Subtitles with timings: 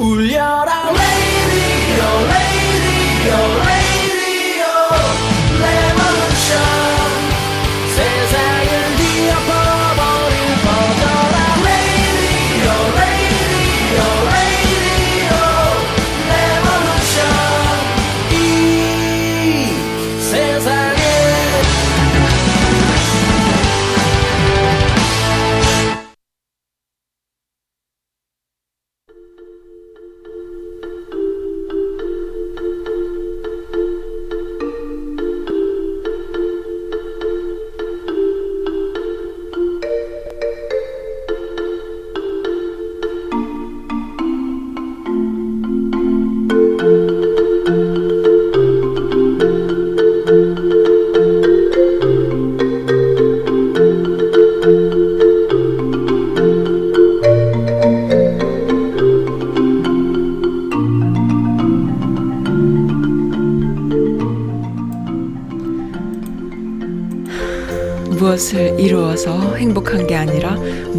[0.00, 0.69] 울려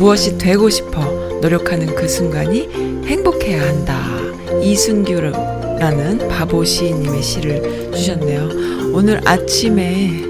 [0.02, 1.00] 무엇이 되고 싶어
[1.44, 2.68] 노력하는 그 순간이
[3.06, 4.02] 행복해야 한다.
[4.60, 8.50] 이순규라는 바보 시인님의 시를 주셨네요.
[8.94, 10.24] 오늘 아침에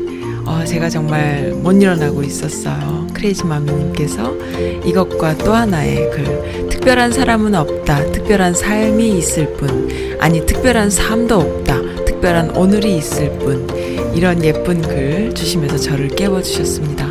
[0.46, 3.08] 어, 제가 정말 못 일어나고 있었어요.
[3.14, 4.36] 크레이지 마미님께서
[4.84, 6.68] 이것과 또 하나의 글.
[6.70, 8.12] 특별한 사람은 없다.
[8.12, 10.18] 특별한 삶이 있을 뿐.
[10.20, 11.82] 아니, 특별한 삶도 없다.
[12.04, 13.66] 특별한 오늘이 있을 뿐.
[14.14, 17.11] 이런 예쁜 글 주시면서 저를 깨워주셨습니다.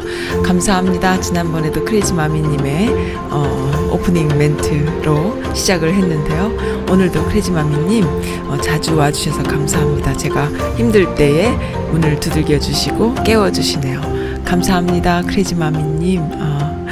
[0.50, 1.20] 감사합니다.
[1.20, 2.88] 지난번에도 크레이지 마미님의
[3.30, 6.86] 어, 오프닝 멘트로 시작을 했는데요.
[6.90, 8.04] 오늘도 크레이지 마미님
[8.48, 10.12] 어, 자주 와주셔서 감사합니다.
[10.16, 11.52] 제가 힘들 때에
[11.92, 14.42] 문을 두들겨 주시고 깨워 주시네요.
[14.44, 15.22] 감사합니다.
[15.22, 16.20] 크레이지 마미님.
[16.20, 16.86] 어,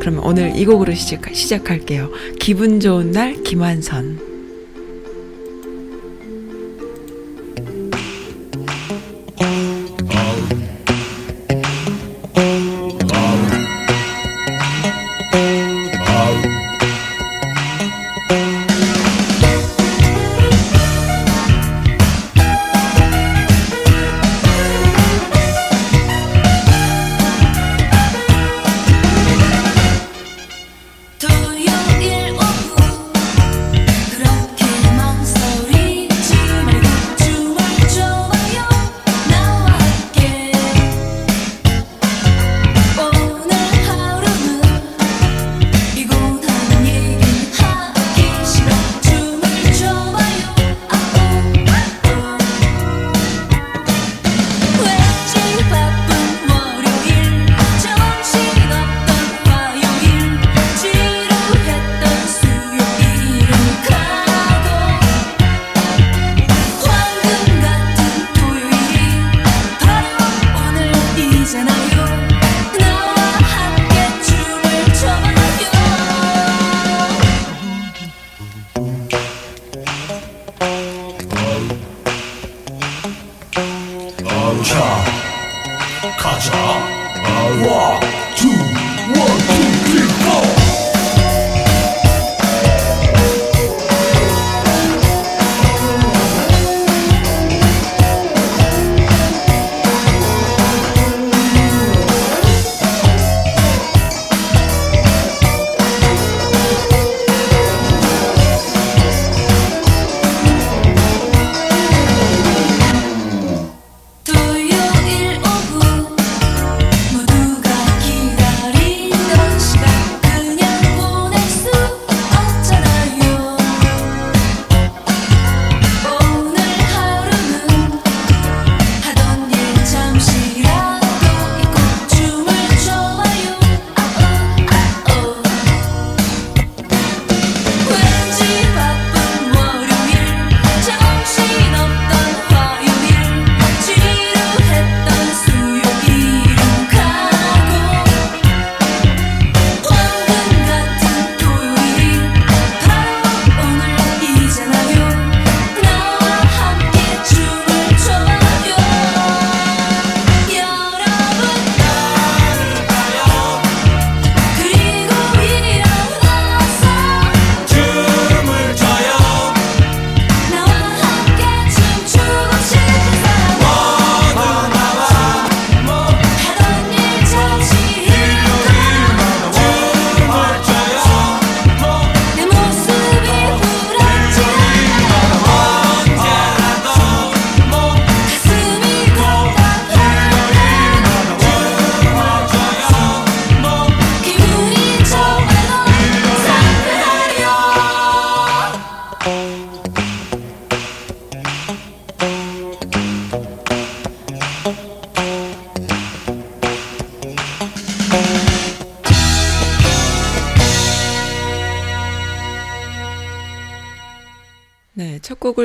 [0.00, 2.10] 그러면 오늘 이 곡으로 시작, 시작할게요.
[2.40, 4.29] 기분 좋은 날 김한선.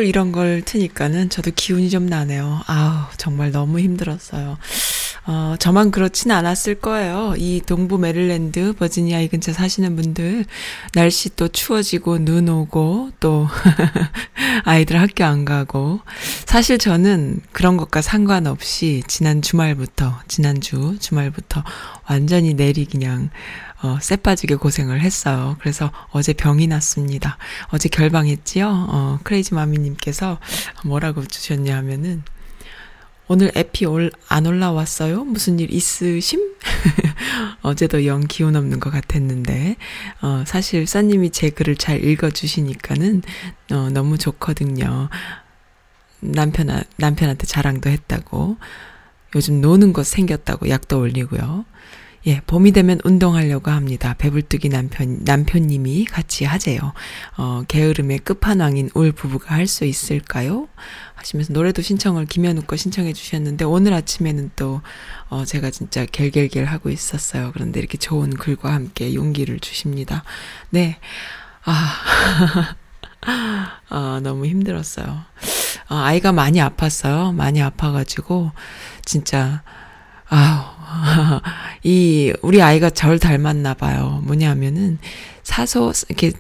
[0.06, 2.62] 이런 걸 트니까는 저도 기운이 좀 나네요.
[2.68, 4.58] 아우, 정말 너무 힘들었어요.
[5.28, 7.34] 어, 저만 그렇진 않았을 거예요.
[7.38, 10.46] 이 동부 메릴랜드, 버지니아 이 근처 사시는 분들,
[10.94, 13.48] 날씨 또 추워지고, 눈 오고, 또,
[14.66, 16.00] 아이들 학교 안 가고.
[16.46, 21.64] 사실 저는 그런 것과 상관없이 지난 주말부터, 지난주 주말부터
[22.10, 23.30] 완전히 내리 그냥,
[23.82, 25.58] 어, 쎄 빠지게 고생을 했어요.
[25.60, 27.38] 그래서 어제 병이 났습니다.
[27.70, 28.68] 어제 결방했지요?
[28.68, 30.40] 어, 크레이지 마미님께서
[30.86, 32.24] 뭐라고 주셨냐 하면은,
[33.28, 35.24] 오늘 에피 올, 안 올라왔어요?
[35.24, 36.54] 무슨 일 있으심?
[37.64, 39.78] 어제도 영 기운 없는 것 같았는데,
[40.22, 43.24] 어, 사실 써님이 제 글을 잘 읽어주시니까는,
[43.72, 45.10] 어, 너무 좋거든요.
[46.22, 48.58] 남편, 남편한테 자랑도 했다고,
[49.36, 51.66] 요즘 노는 것 생겼다고 약도 올리고요.
[52.28, 54.16] 예, 봄이 되면 운동하려고 합니다.
[54.18, 56.94] 배불뚝이 남편, 남편님이 같이 하재요.
[57.38, 60.68] 어, 게으름의 끝판왕인 올 부부가 할 수 있을까요?
[61.14, 64.82] 하시면서 노래도 신청을 김현우 거 신청해 주셨는데 오늘 아침에는 또,
[65.30, 67.52] 어, 제가 진짜 겔겔겔 하고 있었어요.
[67.54, 70.24] 그런데 이렇게 좋은 글과 함께 용기를 주십니다.
[70.72, 70.98] 네.
[71.64, 72.76] 아.
[73.90, 75.24] 아, 너무 힘들었어요.
[75.88, 77.34] 어, 아이가 많이 아팠어요.
[77.34, 78.52] 많이 아파가지고,
[79.04, 79.62] 진짜,
[80.28, 80.64] 아우,
[81.84, 84.22] 이, 우리 아이가 절 닮았나 봐요.
[84.24, 84.98] 뭐냐면은,
[85.44, 86.32] 사소, 이렇게,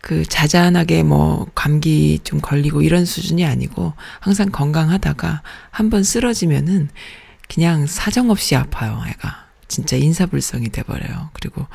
[0.00, 6.88] 그, 자잘하게 뭐, 감기 좀 걸리고 이런 수준이 아니고, 항상 건강하다가, 한번 쓰러지면은,
[7.48, 9.46] 그냥 사정없이 아파요, 애가.
[9.68, 11.30] 진짜 인사불성이 돼버려요.
[11.34, 11.66] 그리고,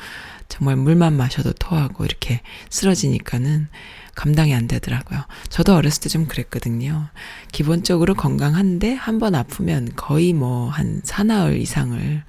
[0.50, 3.68] 정말 물만 마셔도 토하고, 이렇게 쓰러지니까는,
[4.14, 5.24] 감당이 안 되더라고요.
[5.48, 7.08] 저도 어렸을 때 좀 그랬거든요.
[7.52, 12.22] 기본적으로 건강한데 한 번 아프면 거의 뭐 한 사나흘 이상을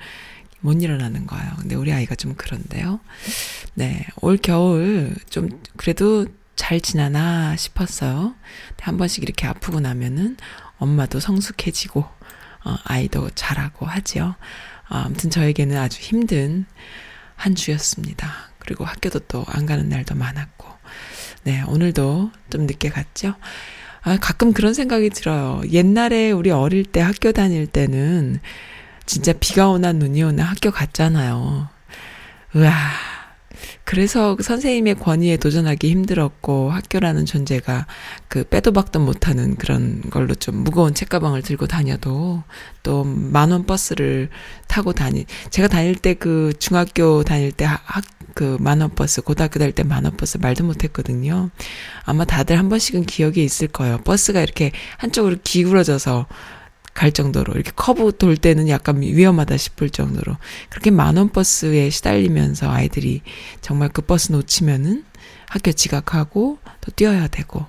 [0.61, 1.51] 못 일어나는 거예요.
[1.59, 2.99] 근데 우리 아이가 좀 그런데요.
[3.75, 4.05] 네.
[4.21, 8.33] 올 겨울 좀 그래도 잘 지나나 싶었어요.
[8.81, 10.37] 한 번씩 이렇게 아프고 나면은
[10.77, 11.99] 엄마도 성숙해지고,
[12.65, 14.35] 어, 아이도 자라고 하지요.
[14.89, 16.65] 어, 아무튼 저에게는 아주 힘든
[17.35, 18.31] 한 주였습니다.
[18.59, 20.74] 그리고 학교도 또 안 가는 날도 많았고.
[21.45, 23.35] 네, 오늘도 좀 늦게 갔죠?
[24.01, 25.61] 아, 가끔 그런 생각이 들어요.
[25.71, 28.39] 옛날에 우리 어릴 때 학교 다닐 때는
[29.05, 31.69] 진짜 비가 오나 눈이 오나 학교 갔잖아요.
[32.55, 32.71] 으아.
[33.83, 37.87] 그래서 그 선생님의 권위에 도전하기 힘들었고 학교라는 존재가
[38.27, 42.43] 그 빼도 박도 못하는 그런 걸로 좀 무거운 책가방을 들고 다녀도
[42.83, 44.29] 또 만원 버스를
[44.67, 49.73] 타고 다니 제가 다닐 때 그 중학교 다닐 때 학 그 만원 버스 고등학교 다닐
[49.73, 51.49] 때 만원 버스 말도 못했거든요.
[52.03, 53.97] 아마 다들 한 번씩은 기억이 있을 거예요.
[53.99, 56.27] 버스가 이렇게 한쪽으로 기울어져서
[56.95, 60.37] 갈 정도로 이렇게 커브 돌 때는 약간 위험하다 싶을 정도로
[60.69, 63.21] 그렇게 만원 버스에 시달리면서 아이들이
[63.61, 65.03] 정말 그 버스 놓치면은
[65.47, 67.65] 학교 지각하고 또 뛰어야 되고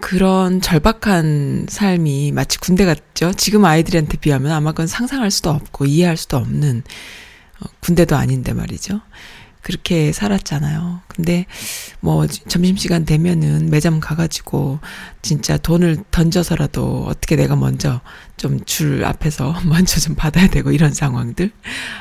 [0.00, 3.32] 그런 절박한 삶이 마치 군대 같죠.
[3.34, 6.82] 지금 아이들한테 비하면 아마 그건 상상할 수도 없고 이해할 수도 없는
[7.60, 9.00] 어, 군대도 아닌데 말이죠.
[9.62, 11.00] 그렇게 살았잖아요.
[11.08, 11.46] 근데
[12.00, 14.80] 뭐 점심시간 되면은 매점 가가지고
[15.22, 18.00] 진짜 돈을 던져서라도 어떻게 내가 먼저
[18.36, 21.52] 좀 줄 앞에서 먼저 좀 받아야 되고 이런 상황들.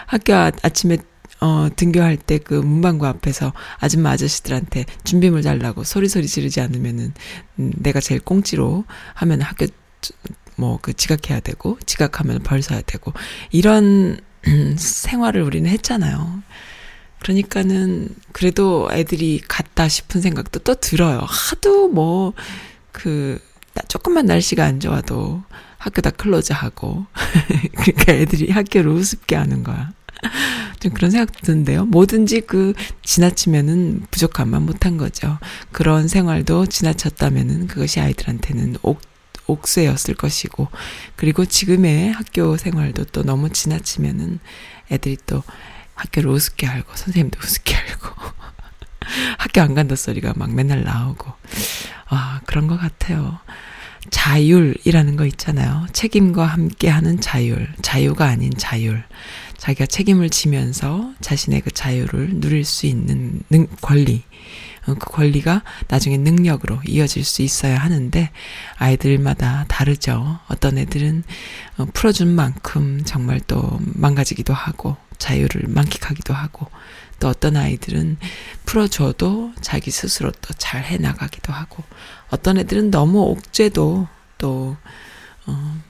[0.07, 0.97] 학교 아, 아침에
[1.39, 7.13] 어, 등교할 때 그 문방구 앞에서 아줌마 아저씨들한테 준비물 달라고 소리소리 지르지 않으면은
[7.59, 9.65] 음, 내가 제일 꽁지로 하면 학교
[10.57, 13.13] 뭐 그 지각해야 되고 지각하면 벌 서야 되고
[13.51, 14.19] 이런
[14.77, 16.41] 생활을 우리는 했잖아요.
[17.21, 21.19] 그러니까는 그래도 애들이 갔다 싶은 생각도 또 들어요.
[21.27, 22.33] 하도 뭐,
[22.91, 23.39] 그,
[23.87, 25.43] 조금만 날씨가 안 좋아도
[25.77, 27.05] 학교 다 close 하고.
[27.77, 29.91] 그러니까 애들이 학교를 우습게 아는 거야.
[30.79, 31.85] 좀 그런 생각 드는데요.
[31.85, 32.73] 뭐든지 그
[33.03, 35.37] 지나치면은 부족함만 못한 거죠.
[35.71, 38.99] 그런 생활도 지나쳤다면은 그것이 아이들한테는 옥,
[39.47, 40.67] 족쇄였을 것이고,
[41.15, 44.39] 그리고 지금의 학교 생활도 또 너무 지나치면은
[44.91, 45.43] 애들이 또
[46.01, 48.09] 학교를 우습게 알고 선생님도 우습게 알고
[49.37, 51.31] 학교 안 간다 소리가 막 맨날 나오고
[52.07, 53.39] 아 그런 것 같아요.
[54.09, 55.85] 자율이라는 거 있잖아요.
[55.93, 59.03] 책임과 함께하는 자율, 자유가 아닌 자율.
[59.57, 64.23] 자기가 책임을 지면서 자신의 그 자유를 누릴 수 있는 능, 권리.
[64.87, 68.31] 어, 그 권리가 나중에 능력으로 이어질 수 있어야 하는데
[68.77, 70.39] 아이들마다 다르죠.
[70.47, 71.23] 어떤 애들은
[71.77, 76.67] 어, 풀어준 만큼 정말 또 망가지기도 하고 자유를 만끽하기도 하고
[77.19, 78.17] 또 어떤 아이들은
[78.65, 81.83] 풀어줘도 자기 스스로 또 잘 해나가기도 하고
[82.29, 84.75] 어떤 애들은 너무 옥죄도 또
[85.45, 85.81] 어,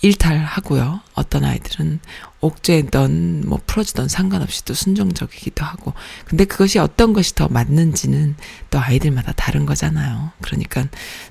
[0.00, 1.00] 일탈하고요.
[1.14, 2.00] 어떤 아이들은
[2.40, 5.92] 옥죄던 뭐 풀어주던 상관없이 또 순종적이기도 하고.
[6.24, 8.36] 근데 그것이 어떤 것이 더 맞는지는
[8.70, 10.32] 또 아이들마다 다른 거잖아요.
[10.40, 10.86] 그러니까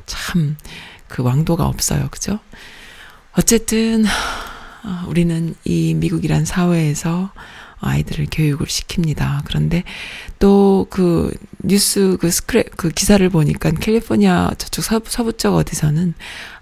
[0.05, 0.57] 참
[1.07, 2.07] 그 왕도가 없어요.
[2.11, 2.39] 그죠?
[3.33, 4.09] 어쨌든 어,
[5.07, 7.31] 우리는 이 미국이란 사회에서
[7.79, 9.41] 아이들을 교육을 시킵니다.
[9.45, 9.83] 그런데
[10.39, 16.13] 또 그 뉴스 그 스크랩 그 기사를 보니까 캘리포니아 저쪽 서부, 서부 쪽 어디서는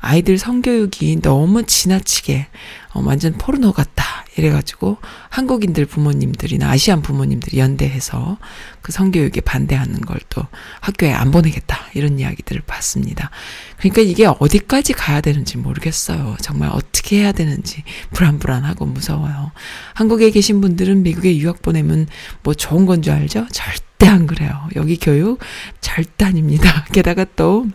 [0.06, 2.48] 아이들 성교육이 너무 지나치게
[2.94, 4.06] 어, 완전 포르노 같다.
[4.38, 4.98] 이래가지고
[5.30, 8.38] 한국인들 부모님들이나 아시안 부모님들이 연대해서
[8.82, 10.44] 그 성교육에 반대하는 걸 또
[10.82, 11.80] 학교에 안 보내겠다.
[11.94, 13.30] 이런 이야기들을 봤습니다.
[13.78, 16.36] 그러니까 이게 어디까지 가야 되는지 모르겠어요.
[16.42, 19.52] 정말 어떻게 해야 되는지 불안불안하고 무서워요.
[19.94, 22.08] 한국에 계신 분들은 미국에 유학 보내면
[22.44, 23.48] 뭐 좋은 건 줄 알죠?
[23.52, 24.68] 절대 안 그래요.
[24.76, 25.40] 여기 교육
[25.80, 26.86] 절대 아닙니다.
[26.92, 27.68] 게다가 또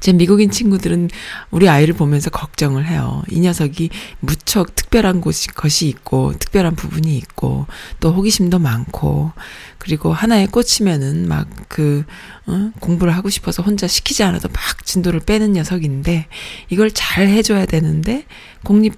[0.00, 1.10] 제 미국인 친구들은
[1.50, 3.22] 우리 아이를 보면서 걱정을 해요.
[3.30, 7.66] 이 녀석이 무척 특별한 곳이, 것이 있고, 특별한 부분이 있고,
[8.00, 9.32] 또 호기심도 많고,
[9.78, 12.04] 그리고 하나에 꽂히면은 막 그,
[12.46, 12.70] 어?
[12.80, 16.26] 공부를 하고 싶어서 혼자 시키지 않아도 막 진도를 빼는 녀석인데,
[16.70, 18.26] 이걸 잘 해줘야 되는데,
[18.64, 18.94] 공립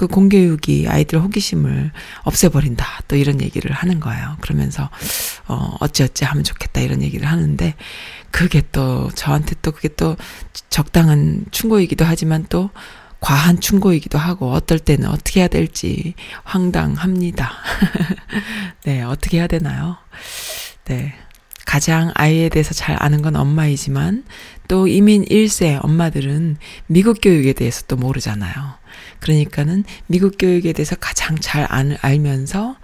[0.00, 2.86] 그 공교육이 아이들 호기심을 없애버린다.
[3.06, 4.38] 또 이런 얘기를 하는 거예요.
[4.40, 4.88] 그러면서,
[5.50, 6.80] 어, 어찌어찌 하면 좋겠다.
[6.80, 7.74] 이런 얘기를 하는데,
[8.30, 10.16] 그게 또 저한테 또 그게 또
[10.68, 12.70] 적당한 충고이기도 하지만 또
[13.20, 16.14] 과한 충고이기도 하고 어떨 때는 어떻게 해야 될지
[16.44, 17.52] 황당합니다.
[18.84, 19.96] 네, 어떻게 해야 되나요?
[20.86, 21.14] 네.
[21.66, 24.24] 가장 아이에 대해서 잘 아는 건 엄마이지만
[24.66, 28.54] 또 이민 1세 엄마들은 미국 교육에 대해서 또 모르잖아요.
[29.20, 31.68] 그러니까는 미국 교육에 대해서 가장 잘
[32.00, 32.76] 알면서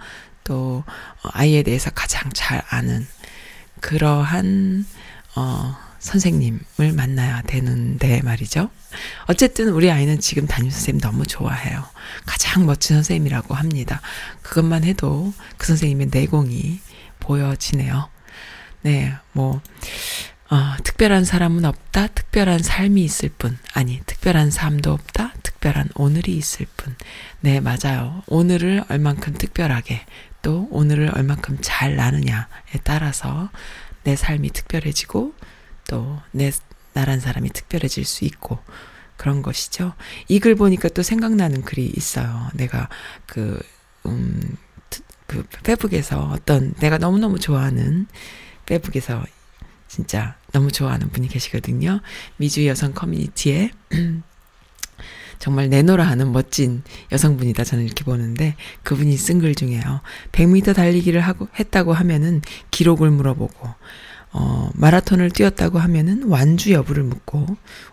[0.47, 0.85] 또
[1.23, 3.05] 아이에 대해서 가장 잘 아는
[3.81, 4.85] 그러한
[5.35, 8.69] 어, 선생님을 만나야 되는데 말이죠.
[9.27, 11.83] 어쨌든 우리 아이는 지금 담임 선생님 너무 좋아해요.
[12.25, 13.99] 가장 멋진 선생님이라고 합니다.
[14.41, 16.79] 그것만 해도 그 선생님의 내공이
[17.19, 18.09] 보여지네요.
[18.83, 19.61] 네, 뭐,
[20.49, 22.07] 어, 특별한 사람은 없다.
[22.07, 23.57] 특별한 삶이 있을 뿐.
[23.73, 25.33] 아니, 특별한 삶도 없다.
[25.43, 26.95] 특별한 오늘이 있을 뿐.
[27.41, 28.23] 네, 맞아요.
[28.27, 30.05] 오늘을 얼만큼 특별하게
[30.41, 32.45] 또 오늘을 얼만큼 잘 나느냐에
[32.83, 33.49] 따라서
[34.03, 35.33] 내 삶이 특별해지고
[35.87, 36.51] 또 내
[36.93, 38.59] 나란 사람이 특별해질 수 있고
[39.17, 39.93] 그런 것이죠.
[40.27, 42.49] 이 글 보니까 또 생각나는 글이 있어요.
[42.55, 42.89] 내가
[43.27, 43.61] 그,
[44.07, 44.57] 음,
[45.27, 48.07] 그 페북에서 어떤 내가 너무너무 좋아하는
[48.65, 49.23] 페북에서
[49.87, 52.01] 진짜 너무 좋아하는 분이 계시거든요.
[52.37, 53.71] 미주 여성 커뮤니티에
[55.39, 60.01] 정말 내노라 하는 멋진 여성분이다 저는 이렇게 보는데 그분이 쓴 글 중에요.
[60.31, 62.41] 100m 달리기를 하고 했다고 하면은
[62.71, 63.69] 기록을 물어보고
[64.33, 67.45] 어, 마라톤을 뛰었다고 하면은 완주 여부를 묻고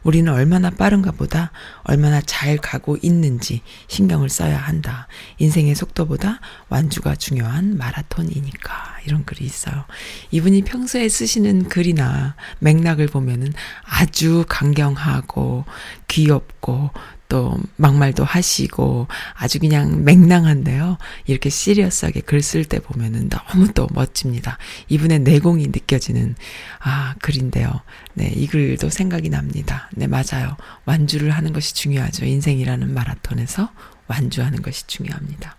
[0.02, 1.52] 우리는 얼마나 빠른가 보다
[1.84, 5.06] 얼마나 잘 가고 있는지 신경을 써야 한다.
[5.38, 8.94] 인생의 속도보다 완주가 중요한 마라톤이니까.
[9.06, 9.84] 이런 글이 있어요.
[10.32, 13.52] 이분이 평소에 쓰시는 글이나 맥락을 보면은
[13.84, 15.64] 아주 강경하고
[16.08, 16.90] 귀엽고
[17.34, 20.98] 또 막말도 하시고 아주 그냥 맹랑한데요.
[21.26, 24.56] 이렇게 시리어스하게 글 쓸 때 보면은 너무 또 멋집니다.
[24.88, 26.36] 이분의 내공이 느껴지는
[26.78, 27.80] 아 글인데요.
[28.12, 29.90] 네, 이 글도 생각이 납니다.
[29.96, 30.56] 네, 맞아요.
[30.84, 32.24] 완주를 하는 것이 중요하죠.
[32.24, 33.68] 인생이라는 마라톤에서
[34.06, 35.56] 완주하는 것이 중요합니다.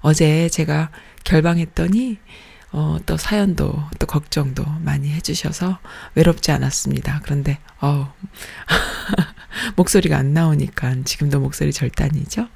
[0.00, 0.90] 어제 제가
[1.22, 2.18] 결방했더니
[2.72, 5.78] 어, 또 사연도 또 걱정도 많이 해주셔서
[6.16, 7.20] 외롭지 않았습니다.
[7.22, 8.12] 그런데 어
[9.76, 12.48] 목소리가 안 나오니까 지금도 목소리 절단이죠.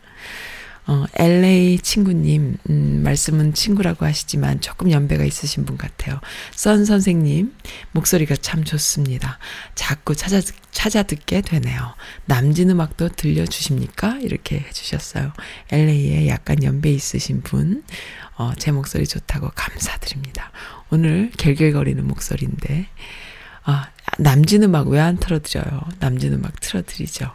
[0.89, 6.19] 어, LA 친구님, 음, 말씀은 친구라고 하시지만 조금 연배가 있으신 분 같아요.
[6.55, 7.55] 선 선생님,
[7.93, 9.39] 목소리가 참 좋습니다.
[9.75, 10.41] 자꾸 찾아,
[10.71, 11.95] 찾아 듣게 되네요.
[12.25, 14.21] 남진 음악도 들려주십니까?
[14.23, 15.35] 이렇게 해주셨어요.
[15.71, 17.85] LA에 약간 연배 있으신 분,
[18.39, 20.53] 어, 제 목소리 좋다고 감사드립니다.
[20.89, 22.87] 오늘 결결거리는 목소리인데,
[23.65, 25.83] 아, 남진 음악 왜안 틀어드려요?
[26.01, 27.31] 남진 음악 틀어드리죠.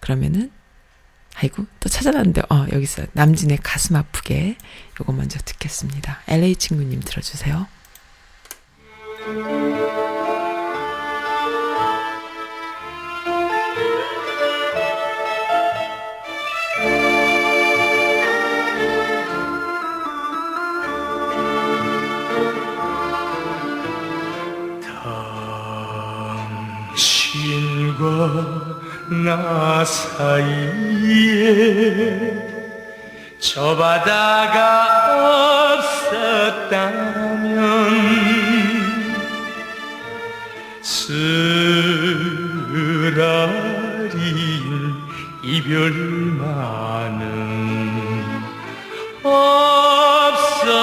[0.00, 0.50] 그러면은,
[1.36, 3.06] 아이고, 또 찾아놨는데, 어, 여기 있어요.
[3.12, 4.56] 남진의 가슴 아프게.
[5.00, 6.20] 요거 먼저 듣겠습니다.
[6.28, 7.66] LA 친구님 들어주세요.
[29.24, 31.24] 나 사이에
[33.38, 37.54] 저 바다가 없었다면
[40.80, 41.34] 쓰라린
[45.42, 46.84] 이 이별만은
[49.22, 50.74] 없었을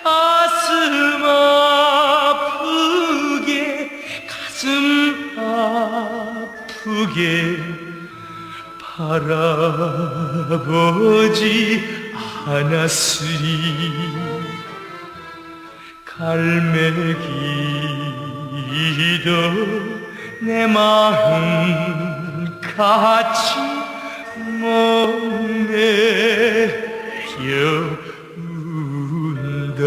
[0.03, 1.23] 가슴
[2.07, 2.71] 아프게
[4.27, 5.37] 가슴
[6.97, 7.13] 아프게
[8.97, 10.67] 바라보지
[12.47, 14.16] 않았으리
[16.17, 17.21] 갈매기도
[20.41, 23.59] 내 마음 같이
[24.59, 25.67] 목매여
[28.37, 29.83] 운다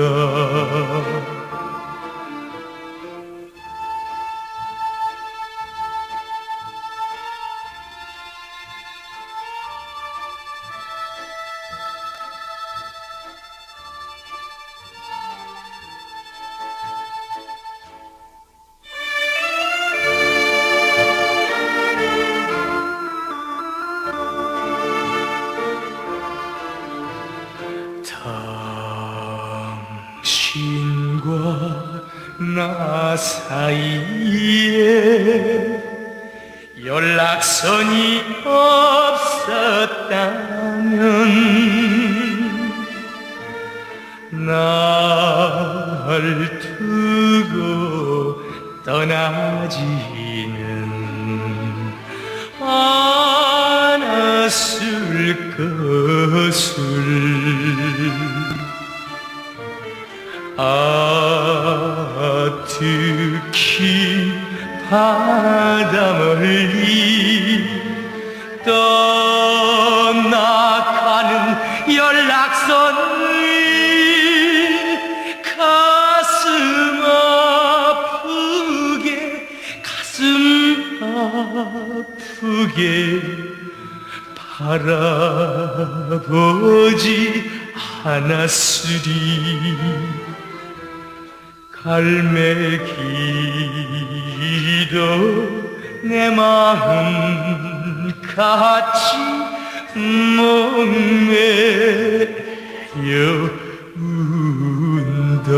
[82.40, 83.20] 아프게
[84.57, 86.31] 바라보지
[88.03, 89.76] 않았으리.
[91.70, 92.90] 갈매기도
[96.05, 99.16] 내 마음 같이
[100.37, 101.20] 목매
[102.96, 103.50] 여
[103.96, 105.50] 운다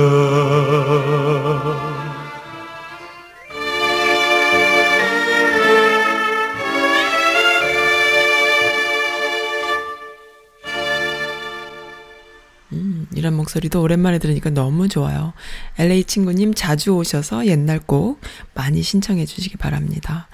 [13.22, 15.32] 이런 목소리도 오랜만에 들으니까 너무 좋아요.
[15.78, 18.20] LA 친구님 자주 오셔서 옛날 곡
[18.52, 20.26] 많이 신청해 주시기 바랍니다.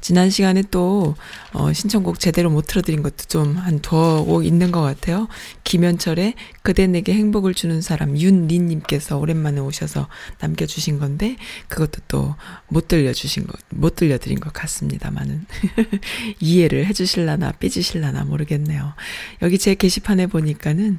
[0.00, 1.16] 지난 시간에 또,
[1.52, 5.26] 어, 신청곡 제대로 못 틀어드린 것도 좀한 두어 곡 있는 것 같아요.
[5.64, 10.06] 김현철의 그대 내게 행복을 주는 사람 윤리님께서 오랜만에 오셔서
[10.38, 12.36] 남겨주신 건데, 그것도 또
[12.68, 15.46] 못 들려주신 것, 못 들려드린 것 같습니다만은.
[16.40, 18.94] 이해를 해주실라나 삐지실라나 모르겠네요.
[19.42, 20.98] 여기 제 게시판에 보니까는,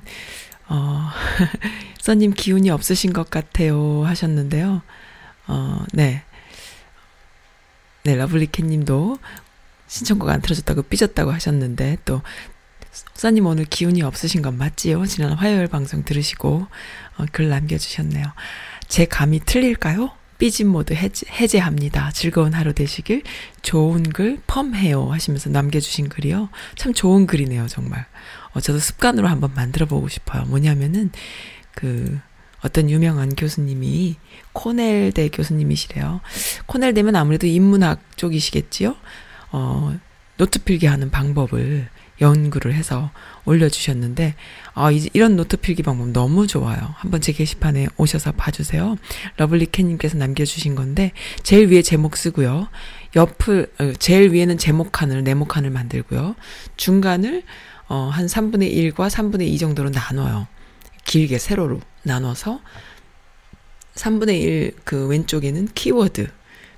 [0.70, 1.10] 어,
[2.02, 4.82] 써님 기운이 없으신 것 같아요 하셨는데요.
[5.48, 6.24] 어, 네.
[8.04, 9.18] 네, 러블리캣 님도
[9.88, 12.22] 신청곡 안 틀어줬다고 삐졌다고 하셨는데, 또,
[13.14, 15.06] 써님 오늘 기운이 없으신 건 맞지요?
[15.06, 16.68] 지난 화요일 방송 들으시고,
[17.18, 18.26] 어, 글 남겨주셨네요.
[18.88, 20.12] 제 감이 틀릴까요?
[20.38, 22.12] 삐진 모드 해제, 해제합니다.
[22.12, 23.24] 즐거운 하루 되시길.
[23.62, 25.12] 좋은 글 펌해요.
[25.12, 26.50] 하시면서 남겨주신 글이요.
[26.76, 28.06] 참 좋은 글이네요, 정말.
[28.58, 30.46] 어, 저도 습관으로 한번 만들어 보고 싶어요.
[30.46, 31.12] 뭐냐면은,
[31.76, 32.20] 그,
[32.62, 34.16] 어떤 유명한 교수님이
[34.54, 36.22] 코넬대 교수님이시래요.
[36.66, 38.96] 코넬대면 아무래도 인문학 쪽이시겠지요?
[39.52, 39.96] 어,
[40.38, 41.88] 노트 필기 하는 방법을
[42.20, 43.12] 연구를 해서
[43.46, 44.34] 올려주셨는데,
[44.74, 46.96] 아, 이, 이런 노트 필기 방법 너무 좋아요.
[46.98, 48.96] 한번 제 게시판에 오셔서 봐주세요.
[49.38, 51.12] 러블리캣님께서 남겨주신 건데,
[51.44, 52.70] 제일 위에 제목 쓰고요.
[53.16, 56.36] 옆을, 어, 제일 위에는 제목 칸을, 네모 칸을 만들고요.
[56.76, 57.44] 중간을,
[57.88, 60.48] 어, 한 3분의 1과 3분의 2 정도로 나눠요.
[61.06, 62.60] 길게 세로로 나눠서,
[63.96, 66.28] 3분의 1 그 왼쪽에는 키워드,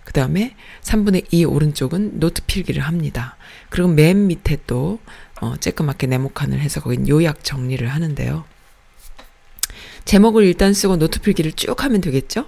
[0.05, 3.35] 그 다음에 3분의 2 오른쪽은 노트 필기를 합니다.
[3.69, 4.99] 그리고 맨 밑에 또,
[5.41, 8.45] 어, 쬐끄맣게 네모칸을 해서 거긴 요약 정리를 하는데요.
[10.05, 12.45] 제목을 일단 쓰고 노트 필기를 쭉 하면 되겠죠?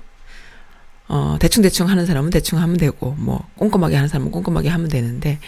[1.07, 5.39] 어, 대충대충 하는 사람은 대충 하면 되고, 뭐, 꼼꼼하게 하는 사람은 꼼꼼하게 하면 되는데,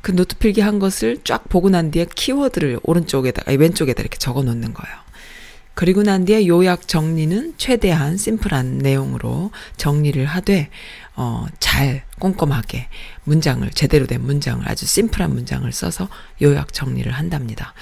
[0.00, 4.42] 그 노트 필기 한 것을 쫙 보고 난 뒤에 키워드를 오른쪽에다, 아니, 왼쪽에다 이렇게 적어
[4.42, 4.96] 놓는 거예요.
[5.74, 10.68] 그리고 난 뒤에 요약 정리는 최대한 심플한 내용으로 정리를 하되
[11.16, 12.88] 어, 잘 꼼꼼하게
[13.24, 16.08] 문장을 제대로 된 문장을 아주 심플한 문장을 써서
[16.42, 17.72] 요약 정리를 한답니다.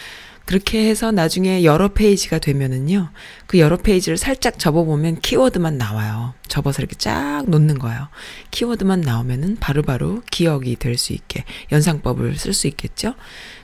[0.49, 3.11] 그렇게 해서 나중에 여러 페이지가 되면은요,
[3.47, 6.33] 그 여러 페이지를 살짝 접어보면 키워드만 나와요.
[6.49, 8.09] 접어서 이렇게 쫙 놓는 거예요.
[8.51, 13.15] 키워드만 나오면은 바로바로 기억이 될 수 있게 연상법을 쓸 수 있겠죠?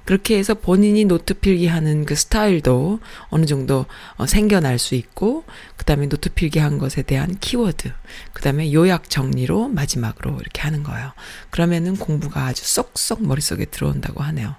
[0.05, 3.87] 그렇게 해서 본인이 노트 필기하는 그 스타일도 어느 정도
[4.17, 5.45] 어, 생겨날 수 있고,
[5.77, 7.90] 그 다음에 노트 필기한 것에 대한 키워드,
[8.33, 11.12] 그 다음에 요약 정리로 마지막으로 이렇게 하는 거예요.
[11.51, 14.55] 그러면은 공부가 아주 쏙쏙 머릿속에 들어온다고 하네요.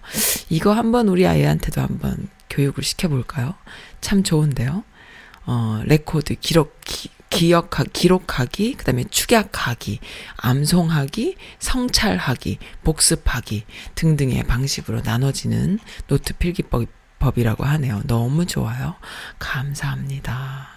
[0.49, 3.53] 이거 한번 우리 아이한테도 한번 교육을 시켜볼까요?
[4.01, 4.83] 참 좋은데요.
[5.45, 9.99] 어, 레코드, 기록, 기, 기억하, 기록하기, 그 다음에 축약하기,
[10.37, 18.01] 암송하기, 성찰하기, 복습하기 등등의 방식으로 나눠지는 노트 필기법이라고 하네요.
[18.05, 18.95] 너무 좋아요.
[19.39, 20.69] 감사합니다.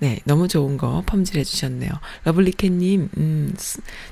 [0.00, 1.90] 네, 너무 좋은 거 펌질해 주셨네요.
[2.24, 3.54] 러블리캣님, 음,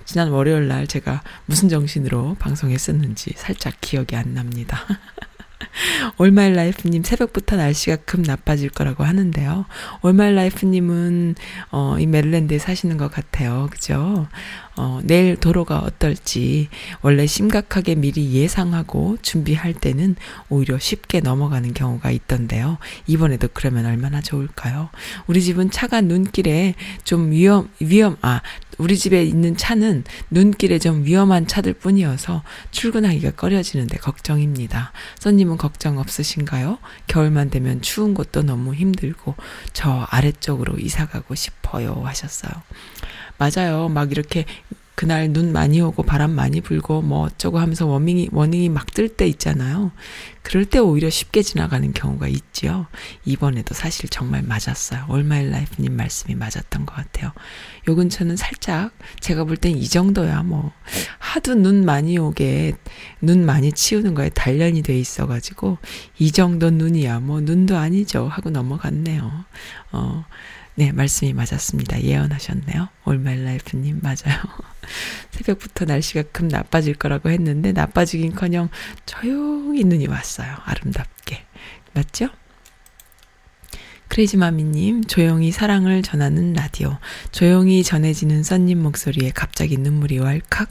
[0.04, 4.85] 지난 월요일 날 제가 무슨 정신으로 방송했었는지 살짝 기억이 안 납니다.
[6.18, 9.66] 올마일 라이프님 새벽부터 날씨가 급 나빠질 거라고 하는데요.
[10.02, 11.35] 올마일 라이프님은
[11.70, 13.68] 어, 이 메릴랜드에 사시는 것 같아요.
[13.70, 14.28] 그죠?
[14.76, 16.68] 어, 내일 도로가 어떨지
[17.02, 20.14] 원래 심각하게 미리 예상하고 준비할 때는
[20.48, 22.78] 오히려 쉽게 넘어가는 경우가 있던데요.
[23.07, 24.90] 이번에도 그러면 얼마나 좋을까요?
[25.26, 28.40] 우리 집은 차가 눈길에 좀 위험, 위험, 아,
[28.78, 34.92] 우리 집에 있는 차는 눈길에 좀 위험한 차들 뿐이어서 출근하기가 꺼려지는데 걱정입니다.
[35.18, 36.78] 선님은 걱정 없으신가요?
[37.06, 39.34] 겨울만 되면 추운 곳도 너무 힘들고
[39.72, 42.52] 저 아래쪽으로 이사 가고 싶어요 하셨어요.
[43.36, 43.88] 맞아요.
[43.88, 44.46] 막 이렇게
[44.98, 49.28] 그날 눈 많이 오고 바람 많이 불고 뭐 어쩌고 하면서 워밍이 워닝이 막 뜰 때
[49.28, 49.92] 있잖아요.
[50.42, 52.88] 그럴 때 오히려 쉽게 지나가는 경우가 있지요.
[53.24, 55.06] 이번에도 사실 정말 맞았어요.
[55.08, 57.30] 올마일 라이프님 말씀이 맞았던 것 같아요.
[57.88, 60.72] 요 근처는 살짝 제가 볼 땐 이 정도야 뭐
[61.20, 62.72] 하도 눈 많이 오게
[63.20, 65.78] 눈 많이 치우는 거에 단련이 돼 있어가지고
[66.18, 69.44] 이 정도 눈이야 뭐 눈도 아니죠 하고 넘어갔네요.
[69.92, 70.24] 어.
[70.78, 72.02] 네, 말씀이 맞았습니다.
[72.02, 72.88] 예언하셨네요.
[73.04, 74.40] 올마일 라이프님, 맞아요.
[75.32, 78.68] 새벽부터 날씨가 급 나빠질 거라고 했는데, 나빠지긴 커녕
[79.04, 80.54] 조용히 눈이 왔어요.
[80.64, 81.44] 아름답게.
[81.94, 82.28] 맞죠?
[84.06, 86.96] 크레이지마미님, 조용히 사랑을 전하는 라디오.
[87.32, 90.70] 조용히 전해지는 썬님 목소리에 갑자기 눈물이 왈칵.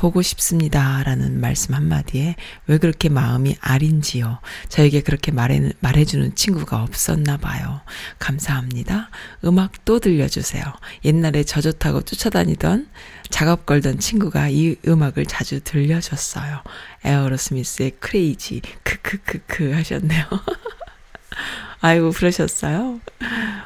[0.00, 1.02] 보고 싶습니다.
[1.04, 2.34] 라는 말씀 한마디에
[2.66, 4.38] 왜 그렇게 마음이 아린지요.
[4.70, 7.82] 저에게 그렇게 말해, 말해주는 친구가 없었나 봐요.
[8.18, 9.10] 감사합니다.
[9.44, 10.64] 음악 또 들려주세요.
[11.04, 12.88] 옛날에 저 좋다고 쫓아다니던
[13.28, 16.62] 작업 걸던 친구가 이 음악을 자주 들려줬어요.
[17.04, 18.62] 에어로스미스의 크레이지.
[18.82, 20.24] 크크크크 하셨네요.
[21.80, 23.00] 아이고, 그러셨어요?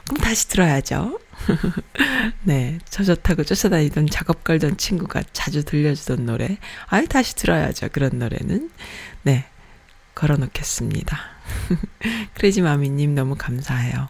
[0.05, 1.19] 그럼 다시 들어야죠.
[2.45, 6.59] 네, 저 좋다고 쫓아다니던 작업 걸던 친구가 자주 들려주던 노래.
[6.87, 7.89] 아이, 다시 들어야죠.
[7.93, 8.71] 그런 노래는.
[9.23, 9.45] 네,
[10.15, 11.19] 걸어 놓겠습니다.
[12.35, 14.09] 크레이지 마미님 너무 감사해요.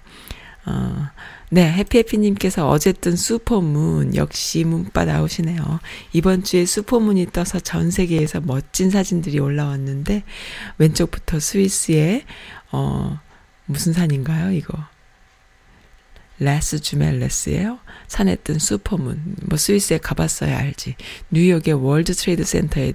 [0.66, 1.08] 어,
[1.50, 5.80] 네, 해피해피님께서 뜬 슈퍼문, 역시 문바 나오시네요.
[6.12, 10.24] 이번 주에 슈퍼문이 떠서 전 세계에서 멋진 사진들이 올라왔는데,
[10.78, 12.24] 왼쪽부터 스위스의,
[12.72, 13.20] 어,
[13.66, 14.78] 무슨 산인가요, 이거?
[16.38, 17.78] 레스 주멜레스예요.
[18.08, 19.36] 산에 뜬 슈퍼문.
[19.42, 20.96] 뭐 스위스에 가봤어야 알지.
[21.30, 22.92] 뉴욕의 월드 트레이드 센터에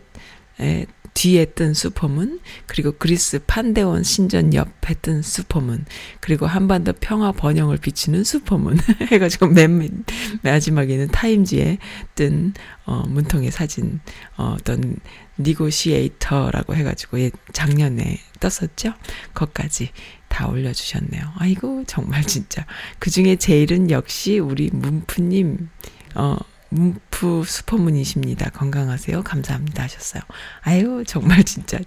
[0.61, 5.85] 에, 뒤에 뜬 슈퍼문, 그리고 그리스 판테온 신전 옆에 뜬 슈퍼문,
[6.19, 8.77] 그리고 한반도 평화 번영을 비치는 슈퍼문
[9.11, 10.05] 해가지고 맨
[10.43, 11.77] 마지막에는 타임지에
[12.15, 12.53] 뜬
[12.85, 13.99] 어, 문통의 사진
[14.37, 14.97] 어, 어떤
[15.39, 18.93] negotiator라고 해가지고 예, 작년에 떴었죠.
[19.33, 19.91] 거까지
[20.39, 21.33] 다 올려주셨네요.
[21.35, 22.65] 아이고, 정말 진짜.
[22.97, 25.69] 그 중에 제일은 역시 우리 문프님,
[26.15, 26.37] 어,
[26.69, 28.51] 문프 슈퍼문이십니다.
[28.51, 29.21] 건강하세요.
[29.23, 29.83] 감사합니다.
[29.83, 30.23] 하셨어요.
[30.61, 31.77] 아유, 정말 진짜.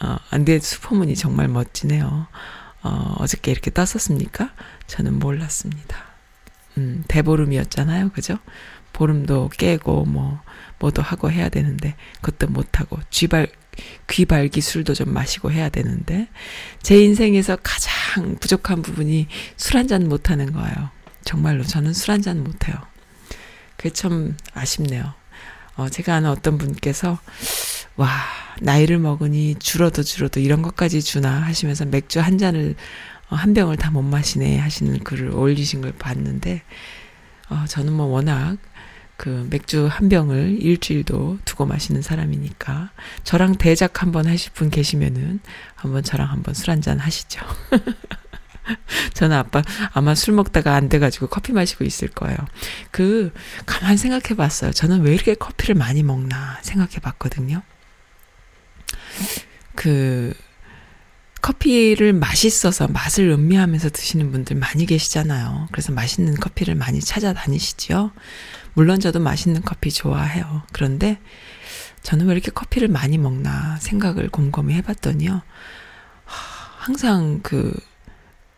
[0.00, 2.28] 어, 안 돼, 슈퍼문이 정말 멋지네요.
[2.84, 4.52] 어, 어저께 이렇게 떴었습니까?
[4.86, 5.96] 저는 몰랐습니다.
[6.78, 8.10] 음, 대보름이었잖아요.
[8.10, 8.38] 그죠?
[8.92, 10.40] 보름도 깨고, 뭐,
[10.78, 13.48] 뭐도 하고 해야 되는데, 그것도 못하고, 쥐발,
[14.08, 16.28] 귀발기 술도 좀 마시고 해야 되는데
[16.82, 20.90] 제 인생에서 가장 부족한 부분이 술 한 잔 못하는 거예요.
[21.24, 22.76] 정말로 저는 술 한 잔 못해요.
[23.76, 25.14] 그게 참 아쉽네요.
[25.76, 27.18] 어, 제가 아는 어떤 분께서
[27.96, 28.08] 와
[28.60, 32.74] 나이를 먹으니 줄어도 줄어도 이런 것까지 주나 하시면서 맥주 한 잔을
[33.30, 36.62] 어, 한 병을 다 못 마시네 하시는 글을 올리신 걸 봤는데
[37.48, 38.58] 어, 저는 뭐 워낙
[39.20, 42.88] 그 맥주 한 병을 일주일도 두고 마시는 사람이니까
[43.22, 45.40] 저랑 대작 한번 하실 분 계시면은
[45.74, 47.44] 한번 저랑 한번 술 한잔 하시죠.
[49.12, 52.38] 저는 아빠 아마 술 먹다가 안 돼가지고 커피 마시고 있을 거예요.
[52.90, 53.30] 그
[53.66, 54.70] 가만 생각해 봤어요.
[54.72, 57.60] 저는 왜 이렇게 커피를 많이 먹나 생각해 봤거든요.
[59.74, 60.32] 그
[61.50, 65.66] 커피를 맛있어서 맛을 음미하면서 드시는 분들 많이 계시잖아요.
[65.72, 68.12] 그래서 맛있는 커피를 많이 찾아다니시지요.
[68.74, 70.62] 물론 저도 맛있는 커피 좋아해요.
[70.72, 71.18] 그런데
[72.02, 75.42] 저는 왜 이렇게 커피를 많이 먹나 생각을 곰곰이 해봤더니요.
[76.24, 77.74] 항상 그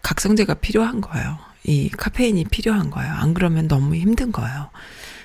[0.02, 1.38] 각성제가 필요한 거예요.
[1.64, 3.10] 이 카페인이 필요한 거예요.
[3.10, 4.68] 안 그러면 너무 힘든 거예요.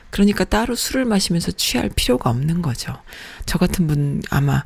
[0.09, 2.95] 그러니까 따로 술을 마시면서 취할 필요가 없는 거죠.
[3.45, 4.63] 저 같은 분 아마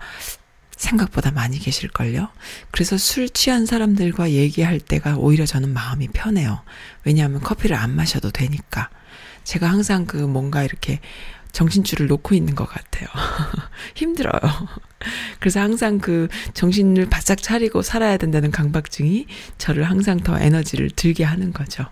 [0.81, 2.27] 생각보다 많이 계실걸요?
[2.71, 6.63] 그래서 술 취한 사람들과 얘기할 때가 오히려 저는 마음이 편해요.
[7.03, 8.89] 왜냐하면 커피를 안 마셔도 되니까.
[9.43, 10.99] 제가 항상 그 뭔가 이렇게
[11.51, 13.07] 정신줄을 놓고 있는 것 같아요.
[13.95, 14.39] 힘들어요.
[15.39, 21.53] 그래서 항상 그 정신을 바짝 차리고 살아야 된다는 강박증이 저를 항상 더 에너지를 들게 하는
[21.53, 21.85] 거죠.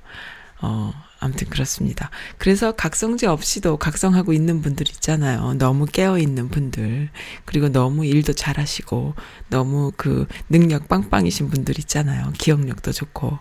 [0.62, 2.10] 어, 아무튼 그렇습니다.
[2.38, 5.54] 그래서 각성제 없이도 각성하고 있는 분들 있잖아요.
[5.58, 7.10] 너무 깨어있는 분들.
[7.46, 9.16] 그리고 너무 일도 잘하시고,
[9.50, 12.32] 너무 그 능력 빵빵이신 분들 있잖아요.
[12.38, 13.38] 기억력도 좋고.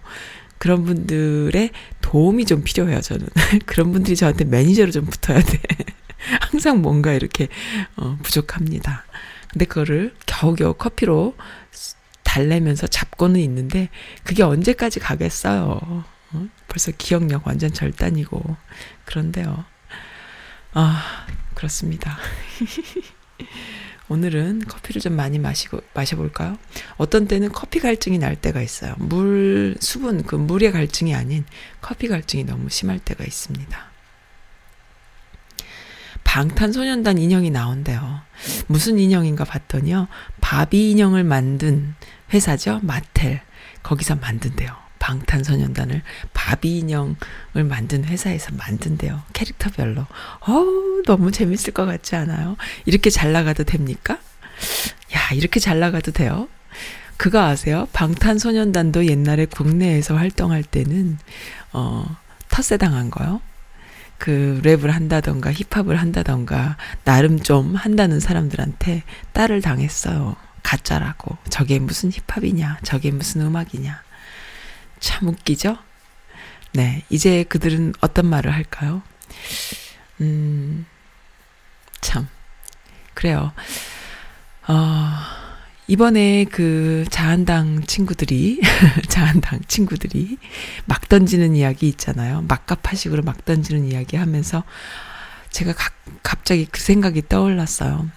[0.58, 3.28] 그런 분들의 도움이 좀 필요해요, 저는.
[3.64, 5.60] 그런 분들이 저한테 매니저로 좀 붙어야 돼.
[6.50, 7.46] 항상 뭔가 이렇게,
[7.96, 9.04] 어, 부족합니다.
[9.52, 11.36] 근데 그거를 겨우겨우 커피로
[12.24, 13.88] 달래면서 잡고는 있는데,
[14.24, 16.04] 그게 언제까지 가겠어요.
[16.68, 16.72] 어?
[16.78, 18.56] 벌써 기억력 완전 절단이고
[19.04, 19.64] 그런데요.
[20.74, 22.18] 아 그렇습니다.
[24.10, 26.56] 오늘은 커피를 좀 많이 마시고 마셔볼까요?
[26.96, 28.94] 어떤 때는 커피 갈증이 날 때가 있어요.
[28.98, 31.44] 물 수분 그 물의 갈증이 아닌
[31.80, 33.88] 커피 갈증이 너무 심할 때가 있습니다.
[36.24, 38.20] 방탄소년단 인형이 나온대요.
[38.66, 40.08] 무슨 인형인가 봤더니요.
[40.40, 41.94] 바비 인형을 만든
[42.32, 42.80] 회사죠.
[42.82, 43.42] 마텔.
[43.82, 44.87] 거기서 만든대요.
[44.98, 46.02] 방탄소년단을
[46.34, 49.22] 바비 인형을 만든 회사에서 만든대요.
[49.32, 50.06] 캐릭터별로.
[50.40, 52.56] 어우, 너무 재밌을 것 같지 않아요?
[52.84, 54.18] 이렇게 잘 나가도 됩니까?
[55.14, 56.48] 야, 이렇게 잘 나가도 돼요?
[57.16, 57.88] 그거 아세요?
[57.92, 61.18] 방탄소년단도 옛날에 국내에서 활동할 때는,
[61.72, 62.16] 어,
[62.48, 63.40] 텃세 당한 거요.
[64.18, 70.36] 그 랩을 한다던가 힙합을 한다던가 나름 좀 한다는 사람들한테 딸을 당했어요.
[70.62, 71.38] 가짜라고.
[71.48, 72.80] 저게 무슨 힙합이냐?
[72.82, 74.02] 저게 무슨 음악이냐?
[75.00, 75.78] 참 웃기죠?
[76.72, 77.04] 네.
[77.10, 79.02] 이제 그들은 어떤 말을 할까요?
[80.20, 80.86] 음,
[82.00, 82.28] 참.
[83.14, 83.52] 그래요.
[84.68, 84.74] 어,
[85.86, 88.60] 이번에 그 자한당 친구들이,
[89.08, 90.36] 자한당 친구들이
[90.84, 92.44] 막 던지는 이야기 있잖아요.
[92.46, 94.64] 막가파식으로 막 던지는 이야기 하면서
[95.50, 95.90] 제가 가,
[96.22, 98.08] 갑자기 그 생각이 떠올랐어요.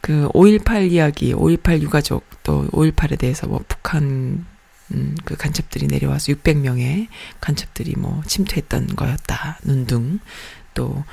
[0.00, 4.44] 그 5.18 이야기, 5.18 유가족, 또 5.18에 대해서 뭐 북한
[4.92, 7.08] 음, 그 간첩들이 내려와서 600명의
[7.40, 10.18] 간첩들이 뭐 침투했던 거였다는 등,
[10.74, 11.04] 또,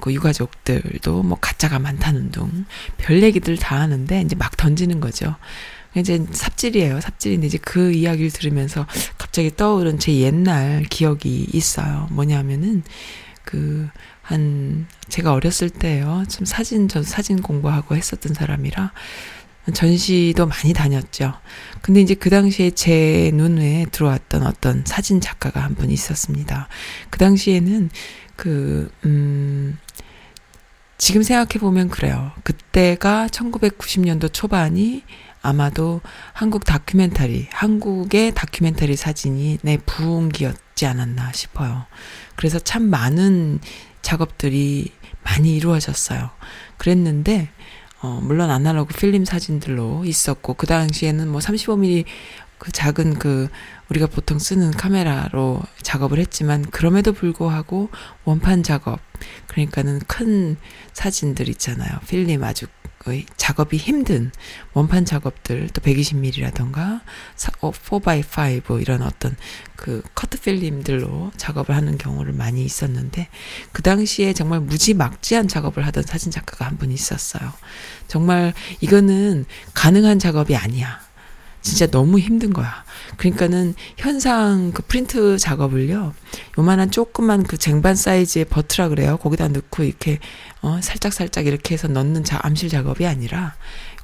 [0.00, 2.66] 그 유가족들도 뭐 가짜가 많다는 등,
[2.98, 5.36] 별 얘기들 다 하는데, 이제 막 던지는 거죠.
[5.94, 7.00] 이제 삽질이에요.
[7.00, 8.86] 삽질인데 이제 그 이야기를 들으면서
[9.18, 12.08] 갑자기 떠오른 제 옛날 기억이 있어요.
[12.10, 12.82] 뭐냐면은,
[13.44, 13.88] 그,
[14.22, 16.24] 한, 제가 어렸을 때요.
[16.28, 18.92] 좀 사진, 저 사진 공부하고 했었던 사람이라,
[19.72, 21.34] 전시도 많이 다녔죠.
[21.82, 26.68] 근데 이제 그 당시에 제 눈에 들어왔던 어떤 사진 작가가 한 분 있었습니다.
[27.10, 27.90] 그 당시에는
[28.36, 29.78] 그, 음,
[30.98, 32.32] 지금 생각해보면 그래요.
[32.44, 35.02] 그때가 1990년도 초반이
[35.42, 36.00] 아마도
[36.32, 41.86] 한국 다큐멘터리, 한국의 다큐멘터리 사진이 내 부흥기였지 않았나 싶어요.
[42.36, 43.58] 그래서 참 많은
[44.02, 44.92] 작업들이
[45.24, 46.30] 많이 이루어졌어요.
[46.76, 47.48] 그랬는데,
[48.02, 52.04] 어, 물론 아날로그 필름 사진들로 있었고, 그 당시에는 뭐 35mm
[52.58, 53.48] 그 작은 그
[53.90, 57.90] 우리가 보통 쓰는 카메라로 작업을 했지만, 그럼에도 불구하고
[58.24, 59.00] 원판 작업,
[59.46, 60.56] 그러니까는 큰
[60.92, 61.98] 사진들 있잖아요.
[62.08, 62.66] 필름 아주
[63.04, 64.30] 그 작업이 힘든
[64.74, 67.00] 원판 작업들 또 120mm라던가
[67.36, 69.34] 4x5 이런 어떤
[69.74, 73.26] 그 커트 필름들로 작업을 하는 경우를 많이 있었는데
[73.72, 77.52] 그 당시에 정말 무지막지한 작업을 하던 사진 작가가 한 분 있었어요.
[78.08, 81.00] 정말 이거는 가능한 작업이 아니야.
[81.62, 82.84] 진짜 너무 힘든 거야.
[83.16, 86.12] 그러니까는 현상 그 프린트 작업을요.
[86.58, 89.16] 요만한 조그만 그 쟁반 사이즈의 vat라 그래요.
[89.16, 90.18] 거기다 넣고 이렇게
[90.60, 93.54] 어 살짝 살짝 이렇게 해서 넣는 자, 암실 작업이 아니라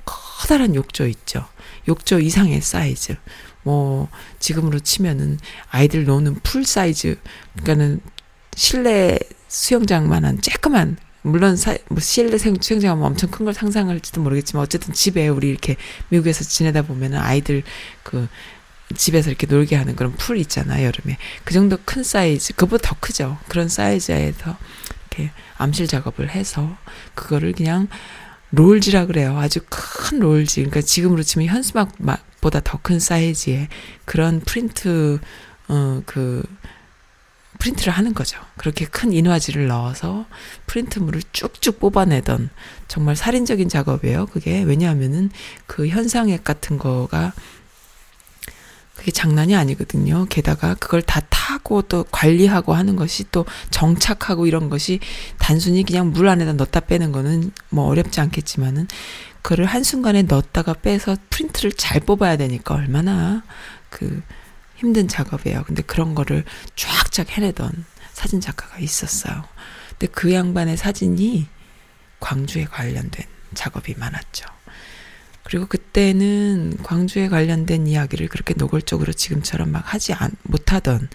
[0.05, 1.45] 커다란 욕조 있죠.
[1.89, 3.17] 욕조 이상의 사이즈.
[3.65, 7.19] 뭐 지금으로 치면은 아이들 노는 풀 사이즈.
[7.57, 8.01] 그러니까는
[8.55, 9.19] 실내
[9.49, 15.49] 수영장만한 쬐끄만 물론 사, 뭐 실내 수영장하면 엄청 큰 걸 상상할지도 모르겠지만 어쨌든 집에 우리
[15.49, 15.77] 이렇게
[16.11, 17.63] 미국에서 지내다 보면은 아이들
[18.03, 18.29] 그
[18.97, 21.19] 집에서 이렇게 놀게 하는 그런 풀 있잖아요, 여름에.
[21.45, 23.37] 그 정도 큰 사이즈, 그보다 더 크죠.
[23.49, 24.57] 그런 사이즈에서
[25.11, 26.77] 이렇게 암실 작업을 해서
[27.15, 27.89] 그거를 그냥
[28.51, 29.39] 롤지라 그래요.
[29.39, 30.55] 아주 큰 롤지.
[30.61, 33.69] 그러니까 지금으로 치면 현수막보다 더 큰 사이즈의
[34.07, 35.19] 그런 프린트,
[35.69, 36.43] 어, 그,
[37.59, 38.41] 프린트를 하는 거죠.
[38.57, 40.27] 그렇게 큰 인화지를 넣어서
[40.67, 42.51] 프린트물을 쭉쭉 뽑아내던
[42.87, 44.27] 정말 살인적인 작업이에요.
[44.27, 45.31] 그게 왜냐하면은
[45.67, 47.33] 그 현상액 같은 거가
[48.95, 50.27] 그게 장난이 아니거든요.
[50.29, 54.99] 게다가 그걸 다 타고 또 관리하고 하는 것이 또 정착하고 이런 것이
[55.39, 58.89] 단순히 그냥 물 안에다 넣었다 빼는 거는 뭐 어렵지 않겠지만은
[59.43, 63.45] 그를 한순간에 넣었다가 빼서 프린트를 잘 뽑아야 되니까 얼마나
[63.89, 64.21] 그
[64.79, 65.65] 힘든 작업이에요.
[65.65, 66.45] 근데 그런 거를
[66.77, 69.45] 쫙쫙 해내던 사진 작가가 있었어요.
[69.91, 71.47] 근데 그 양반의 사진이
[72.21, 74.47] 광주에 관련된 작업이 많았죠.
[75.43, 81.09] 그리고 그때는 광주에 관련된 이야기를 그렇게 노골적으로 지금처럼 막 하지 않, 못하던,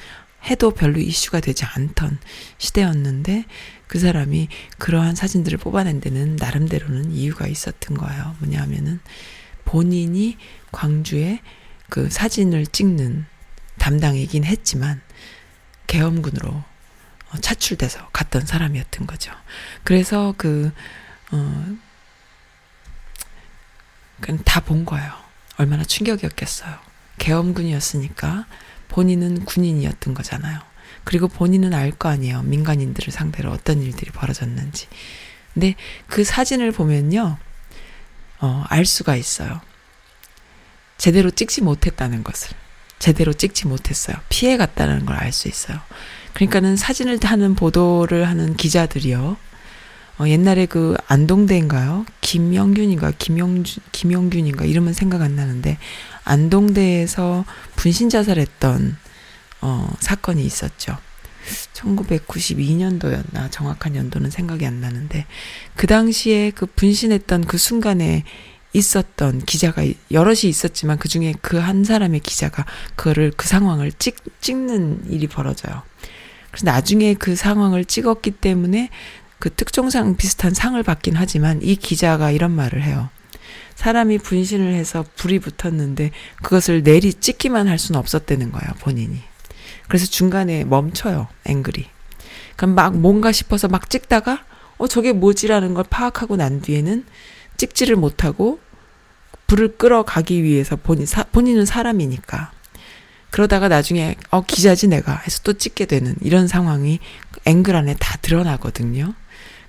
[0.46, 2.20] 해도 별로 이슈가 되지 않던
[2.58, 3.46] 시대였는데
[3.88, 8.36] 그 사람이 그러한 사진들을 뽑아낸 데는 나름대로는 이유가 있었던 거예요.
[8.40, 9.00] 뭐냐면은
[9.64, 10.38] 본인이
[10.74, 11.40] 광주에
[11.88, 13.26] 그 사진을 찍는
[13.84, 15.02] 담당이긴 했지만
[15.88, 19.34] 계엄군으로 어, 차출돼서 갔던 사람이었던 거죠.
[19.84, 20.72] 그래서 그,
[21.32, 21.76] 어,
[24.46, 25.12] 다본 거예요.
[25.58, 26.74] 얼마나 충격이었겠어요.
[27.18, 28.46] 계엄군이었으니까
[28.88, 30.62] 본인은 군인이었던 거잖아요.
[31.04, 32.44] 그리고 본인은 알 거 아니에요.
[32.44, 34.88] 민간인들을 상대로 어떤 일들이 벌어졌는지.
[35.54, 35.76] 근데
[36.08, 37.38] 그 사진을 보면요,
[38.40, 39.60] 어, 알 수가 있어요.
[40.98, 42.63] 제대로 찍지 못했다는 것을.
[43.04, 44.16] 제대로 찍지 못했어요.
[44.30, 45.78] 피해 갔다는 걸 알 수 있어요.
[46.32, 49.36] 그러니까는 사진을 하는 보도를 하는 기자들이요.
[50.20, 52.06] 어, 옛날에 그 안동대인가요?
[52.22, 55.78] 김영균인가 김영준 김영균인가 이름은 생각 안 나는데
[56.24, 57.44] 안동대에서
[57.76, 58.96] 분신 자살했던
[59.60, 60.98] 어, 사건이 있었죠.
[61.74, 65.26] 1992년도였나 정확한 연도는 생각이 안 나는데
[65.76, 68.24] 그 당시에 그 분신했던 그 순간에
[68.74, 75.10] 있었던 기자가 여럿이 있었지만 그 중에 그 한 사람의 기자가 그거를 그 상황을 찍 찍는
[75.10, 75.84] 일이 벌어져요.
[76.52, 78.90] 그래서 나중에 그 상황을 찍었기 때문에
[79.40, 83.10] 그 특종상 비슷한 상을 받긴 하지만 이 기자가 이런 말을 해요.
[83.76, 89.22] 사람이 분신을 해서 불이 붙었는데 그것을 내리 찍기만 할 수는 없었다는 거예요, 본인이.
[89.88, 91.88] 그래서 중간에 멈춰요, 앵글이.
[92.56, 94.46] 그럼 막 뭔가 싶어서 막 찍다가
[94.78, 97.06] 어 저게 뭐지라는 걸 파악하고 난 뒤에는
[97.64, 98.60] 찍지를 못하고
[99.48, 102.52] 불을 끌어가기 위해서 본인 사, 본인은 사람이니까
[103.30, 107.00] 그러다가 나중에 어 기자지 내가 해서 또 찍게 되는 이런 상황이
[107.46, 109.14] 앵글 안에 다 드러나거든요.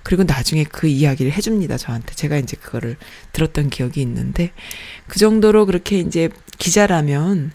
[0.03, 2.13] 그리고 나중에 그 이야기를 해줍니다, 저한테.
[2.13, 2.95] 제가 이제 그거를
[3.31, 4.51] 들었던 기억이 있는데,
[5.07, 6.29] 그 정도로 그렇게 이제
[6.59, 7.51] 기자라면,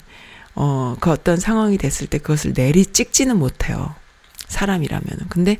[0.55, 3.95] 어, 그 어떤 상황이 됐을 때 그것을 내리 찍지는 못해요.
[4.49, 5.29] 사람이라면.
[5.29, 5.55] 근데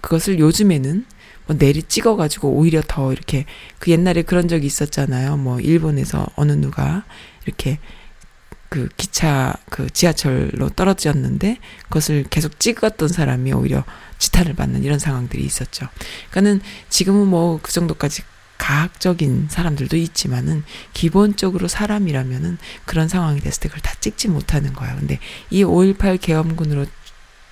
[0.00, 1.15] 그것을 요즘에는 뭐
[1.48, 3.44] 내리 찍어가지고 오히려 더 이렇게
[3.78, 5.36] 그 옛날에 그런 적이 있었잖아요.
[5.36, 7.04] 뭐 일본에서 어느 누가
[7.44, 7.78] 이렇게
[8.68, 13.84] 그 기차 그 지하철로 떨어졌는데 그것을 계속 찍었던 사람이 오히려
[14.18, 15.86] 지탄을 받는 이런 상황들이 있었죠.
[16.30, 18.22] 그러니까는 지금은 뭐 그 정도까지
[18.58, 24.96] 가학적인 사람들도 있지만은 기본적으로 사람이라면은 그런 상황이 됐을 때 그걸 다 찍지 못하는 거예요.
[24.96, 25.18] 근데
[25.50, 26.86] 이 5.18 계엄군으로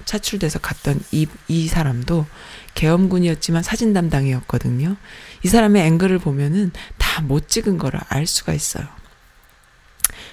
[0.04, 2.26] 차출돼서 갔던 이, 이 사람도
[2.74, 4.96] 계엄군이었지만 사진 담당이었거든요.
[5.42, 8.86] 이 사람의 앵글을 보면은 다 못 찍은 거를 알 수가 있어요.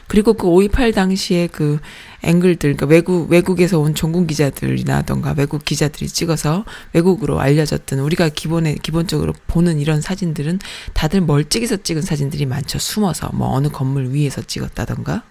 [0.08, 1.80] 그리고 그 5.28 당시에 그
[2.24, 9.34] 앵글들, 그러니까 외국, 외국에서 온 종군 기자들이나던가 외국 기자들이 찍어서 외국으로 알려졌던 우리가 기본에, 기본적으로
[9.48, 10.60] 보는 이런 사진들은
[10.94, 12.78] 다들 멀찍이서 찍은 사진들이 많죠.
[12.78, 15.24] 숨어서, 뭐 어느 건물 위에서 찍었다던가.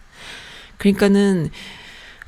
[0.78, 1.50] 그러니까는,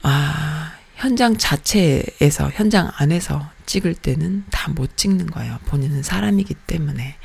[0.02, 5.58] 아, 현장 자체에서, 현장 안에서 찍을 때는 다 못 찍는 거예요.
[5.66, 7.16] 본인은 사람이기 때문에.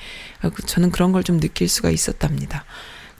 [0.66, 2.64] 저는 그런 걸 좀 느낄 수가 있었답니다.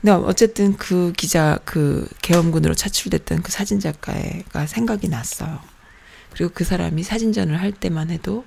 [0.00, 5.60] 근데 어쨌든 그 기자 그 계엄군으로 차출됐던 그 사진 작가가 생각이 났어요.
[6.32, 8.44] 그리고 그 사람이 사진전을 할 때만 해도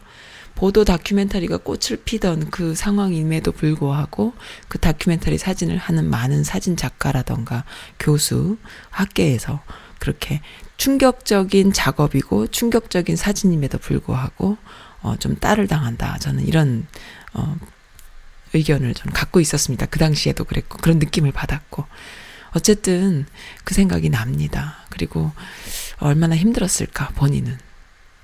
[0.55, 4.33] 보도 다큐멘터리가 꽃을 피던 그 상황임에도 불구하고
[4.67, 7.65] 그 다큐멘터리 사진을 하는 많은 사진 작가라던가
[7.99, 8.57] 교수,
[8.89, 9.61] 학계에서
[9.99, 10.41] 그렇게
[10.81, 14.57] 충격적인 작업이고 충격적인 사진임에도 불구하고
[15.03, 16.17] 어, 좀 딸을 당한다.
[16.17, 16.87] 저는 이런
[17.33, 17.55] 어,
[18.53, 19.85] 의견을 좀 갖고 있었습니다.
[19.85, 21.85] 그 당시에도 그랬고 그런 느낌을 받았고
[22.53, 23.27] 어쨌든
[23.63, 24.77] 그 생각이 납니다.
[24.89, 25.31] 그리고
[25.99, 27.59] 얼마나 힘들었을까 본인은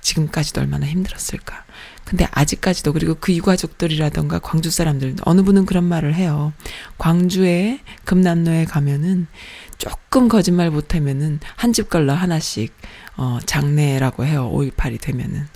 [0.00, 1.64] 지금까지도 얼마나 힘들었을까.
[2.04, 6.52] 근데 아직까지도 그리고 그 유가족들이라던가 광주 사람들 어느 분은 그런 말을 해요.
[6.96, 9.28] 광주에 금난로에 가면은
[9.78, 12.74] 조금 거짓말 못하면은 한 집 걸러 하나씩
[13.16, 14.50] 어 장례라고 해요.
[14.52, 15.46] 5.18이 되면은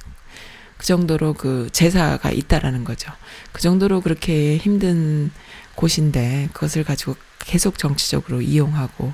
[0.77, 3.13] 그 정도로 그 제사가 있다라는 거죠.
[3.53, 5.31] 그 정도로 그렇게 힘든
[5.75, 9.13] 곳인데 그것을 가지고 계속 정치적으로 이용하고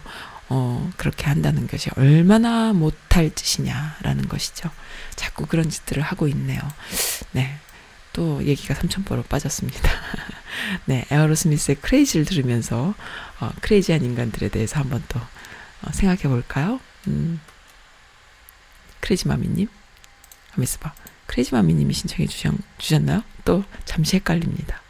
[0.50, 4.70] 어 그렇게 한다는 것이 얼마나 못할 짓이냐라는 것이죠.
[5.14, 6.60] 자꾸 그런 짓들을 하고 있네요.
[7.32, 7.58] 네.
[8.14, 9.90] 또 얘기가 삼천포로 빠졌습니다.
[10.86, 12.94] 네, 에어로스미스의 크레이지를 들으면서
[13.40, 16.80] 어, 크레이지한 인간들에 대해서 한번 또 어, 생각해 볼까요?
[17.06, 17.40] 음,
[19.00, 19.68] 크레이지 마미님,
[20.60, 20.92] 있어봐.
[21.26, 23.22] 크레이지 마미님이 신청해 주셨, 주셨나요?
[23.44, 24.80] 또 잠시 헷갈립니다.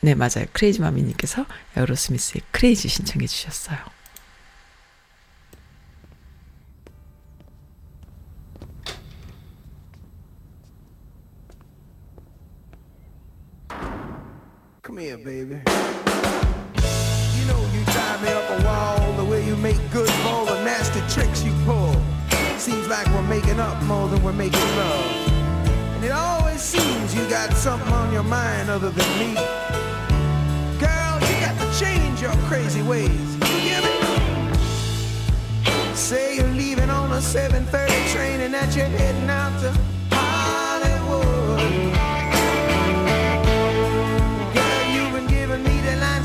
[0.00, 0.44] 네, 맞아요.
[0.52, 3.78] 크레이지 마미님께서 에어로스미스의 크레이지 신청해 주셨어요.
[14.94, 15.56] Come here, baby.
[15.56, 20.62] You know you drive me up a wall the way you make good for the
[20.62, 22.00] nasty tricks you pull.
[22.58, 25.32] Seems like we're making up more than we're making love.
[25.96, 29.34] And it always seems you got something on your mind other than me.
[30.78, 33.10] Girl, you got to change your crazy ways.
[35.98, 39.93] Say you're leaving on a 7:30 train and that you're heading out to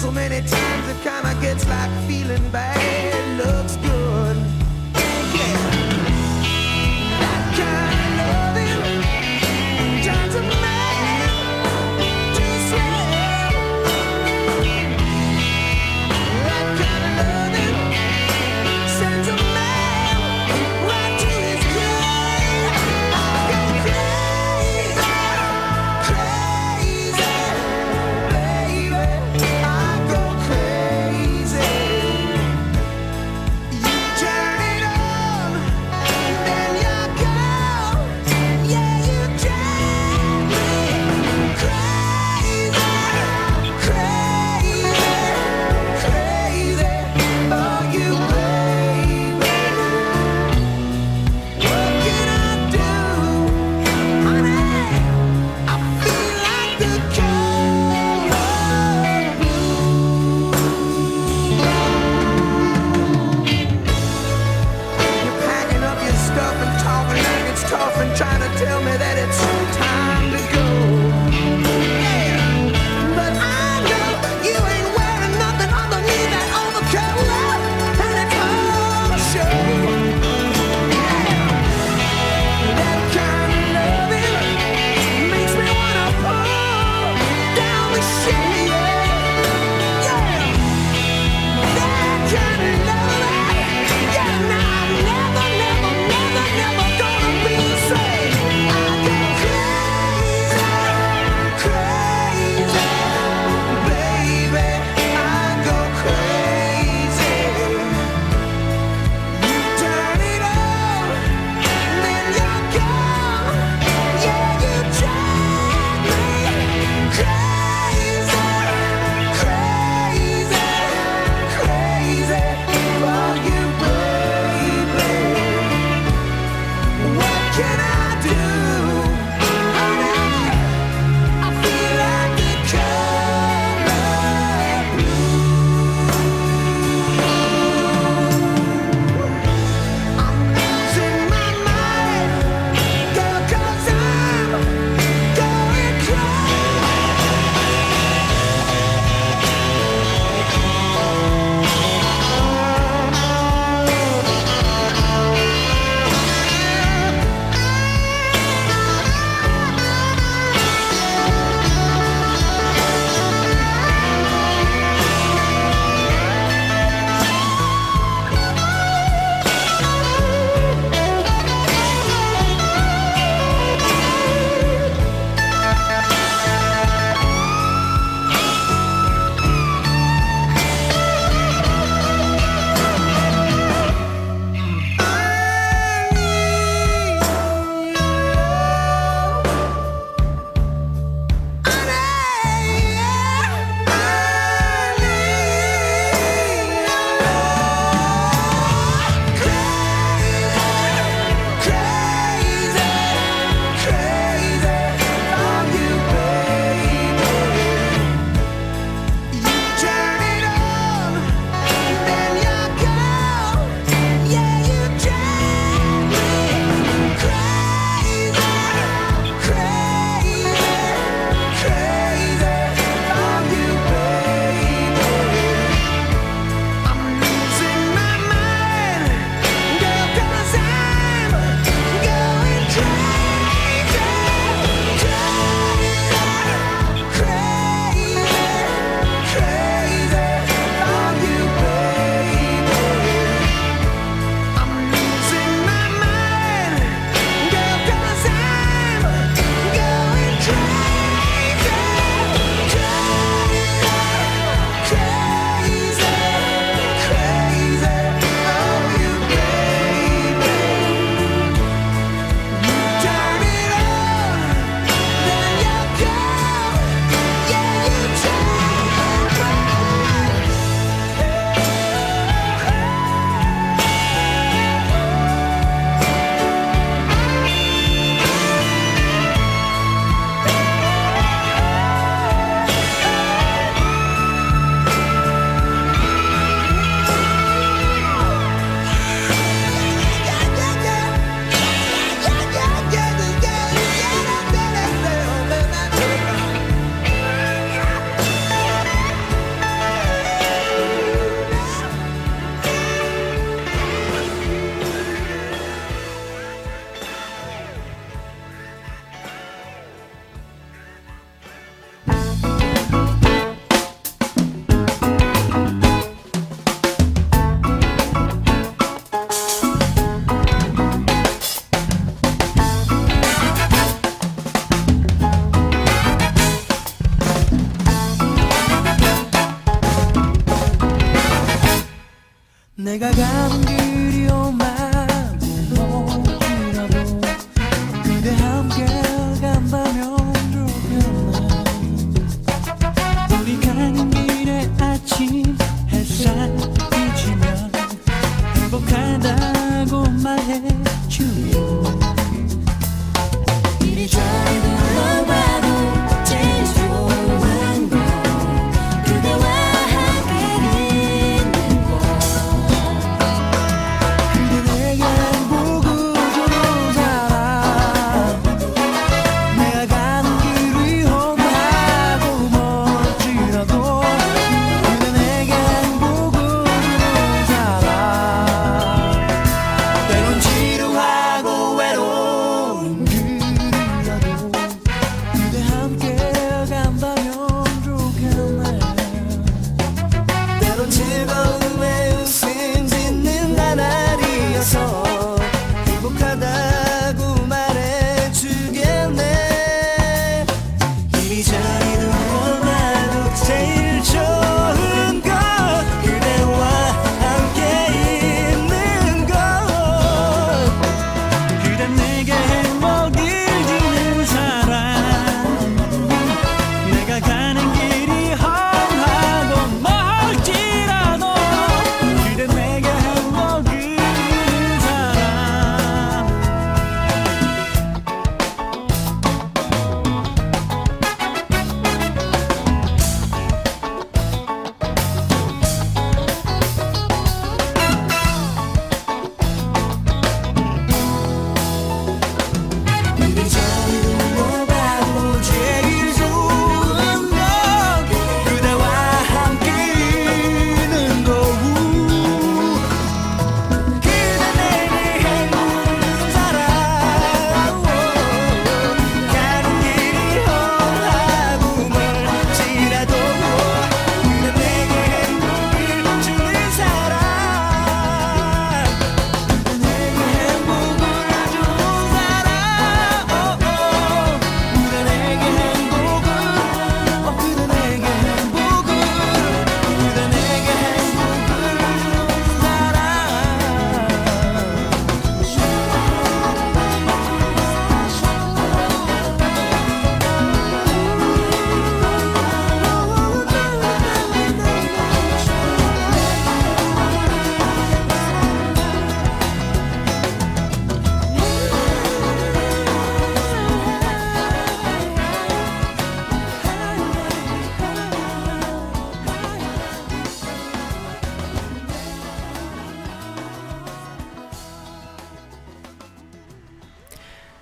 [0.10, 2.79] so many times it kinda gets like feeling bad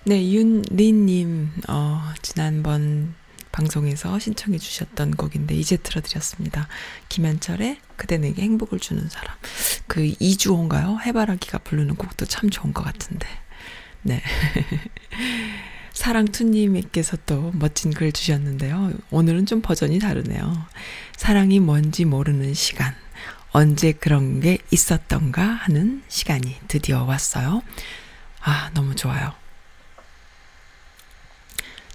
[0.07, 3.13] 네, 윤리님, 어, 지난번
[3.51, 6.69] 방송에서 신청해 주셨던 곡인데, 이제 틀어드렸습니다.
[7.09, 9.35] 김현철의 그대 내게 행복을 주는 사람.
[9.85, 10.99] 그 이주호인가요?
[11.05, 13.27] 해바라기가 부르는 곡도 참 좋은 것 같은데.
[14.01, 14.23] 네.
[15.91, 18.93] 사랑투님께서 또 멋진 글 주셨는데요.
[19.11, 20.67] 오늘은 좀 버전이 다르네요.
[21.17, 22.95] 사랑이 뭔지 모르는 시간.
[23.51, 27.61] 언제 그런 게 있었던가 하는 시간이 드디어 왔어요.
[28.39, 29.33] 아, 너무 좋아요.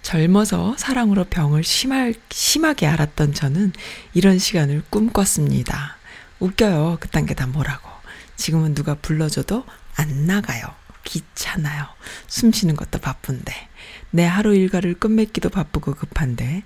[0.03, 3.73] 젊어서 사랑으로 병을 심할, 심하게 앓았던 저는
[4.15, 5.97] 이런 시간을 꿈꿨습니다.
[6.41, 6.99] 웃겨요.
[7.01, 7.89] 그딴 게 다 뭐라고.
[8.37, 10.65] 지금은 누가 불러줘도 안 나가요.
[11.05, 11.87] 귀찮아요.
[12.27, 13.53] 숨 쉬는 것도 바쁜데.
[14.11, 16.65] 내 하루 일과를 끝맺기도 바쁘고 급한데.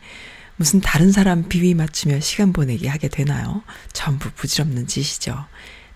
[0.57, 3.63] 무슨 다른 사람 비위 맞추며 시간 보내기 하게 되나요?
[3.93, 5.45] 전부 부질없는 짓이죠.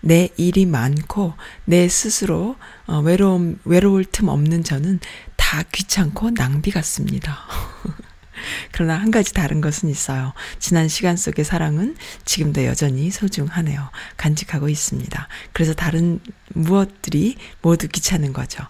[0.03, 1.35] 내 일이 많고
[1.65, 5.01] 내 스스로 어, 외로움 외로울 틈 없는 저는
[5.41, 7.41] 다 귀찮고 낭비 같습니다.
[8.73, 10.35] 그러나 한 가지 다른 것은 있어요.
[10.59, 13.91] 지난 시간 속의 사랑은 지금도 여전히 소중하네요.
[14.19, 15.29] 간직하고 있습니다.
[15.53, 16.21] 그래서 다른
[16.51, 18.63] 무엇들이 모두 귀찮은 거죠.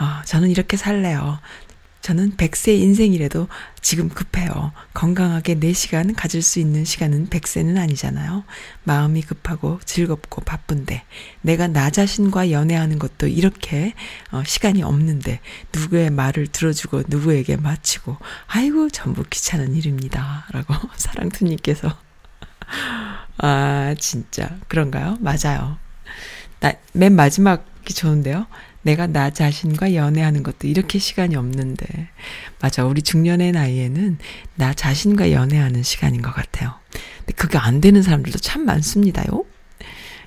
[0.00, 1.38] 어, 저는 이렇게 살래요.
[2.00, 3.48] 저는 100세 인생이라도
[3.86, 4.72] 지금 급해요.
[4.94, 8.42] 건강하게 4시간 가질 수 있는 시간은 100세는 아니잖아요.
[8.82, 11.04] 마음이 급하고 즐겁고 바쁜데
[11.42, 13.94] 내가 나 자신과 연애하는 것도 이렇게
[14.32, 15.38] 어, 시간이 없는데
[15.72, 18.16] 누구의 말을 들어주고 누구에게 마치고
[18.48, 20.46] 아이고 전부 귀찮은 일입니다.
[20.50, 21.96] 라고 사랑투님께서
[23.38, 25.16] 아 진짜 그런가요?
[25.20, 25.78] 맞아요.
[26.58, 28.48] 나, 맨 마지막이 좋은데요.
[28.86, 32.08] 내가 나 자신과 연애하는 것도 이렇게 시간이 없는데.
[32.60, 32.84] 맞아.
[32.84, 34.18] 우리 중년의 나이에는
[34.54, 36.72] 나 자신과 연애하는 시간인 것 같아요.
[37.18, 39.44] 근데 그게 안 되는 사람들도 참 많습니다요.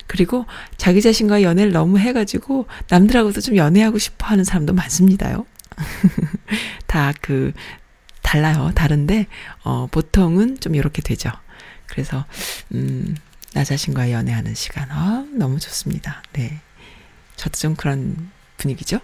[0.06, 0.44] 그리고
[0.76, 5.46] 자기 자신과 연애를 너무 해가지고 남들하고도 좀 연애하고 싶어 하는 사람도 많습니다요.
[6.86, 7.52] 다 그,
[8.20, 8.72] 달라요.
[8.74, 9.26] 다른데,
[9.64, 11.30] 어, 보통은 좀 이렇게 되죠.
[11.86, 12.26] 그래서,
[12.74, 13.16] 음,
[13.54, 16.22] 나 자신과 연애하는 시간, 아, 너무 좋습니다.
[16.34, 16.60] 네.
[17.36, 18.30] 저도 좀 그런
[18.60, 19.00] 분위기죠?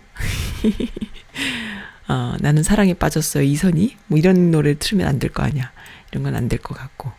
[2.08, 3.42] 어, 나는 사랑에 빠졌어요.
[3.42, 3.96] 이선희?
[4.06, 5.72] 뭐 이런 노래 틀으면 안 될 거 아니야.
[6.12, 7.10] 이런 건 안 될 것 같고.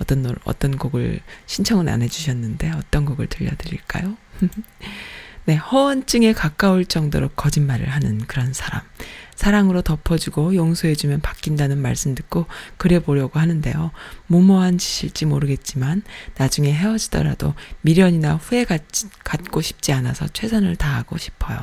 [0.00, 4.16] 어떤 노 어떤 곡을 신청은 안 해주셨는데 어떤 곡을 들려드릴까요?
[5.44, 8.80] 네, 허언증에 가까울 정도로 거짓말을 하는 그런 사람.
[9.42, 13.90] 사랑으로 덮어주고 용서해주면 바뀐다는 말씀 듣고 그래 보려고 하는데요.
[14.28, 16.02] 무모한 짓일지 모르겠지만
[16.36, 21.58] 나중에 헤어지더라도 미련이나 후회 갖고 싶지 않아서 최선을 다하고 싶어요.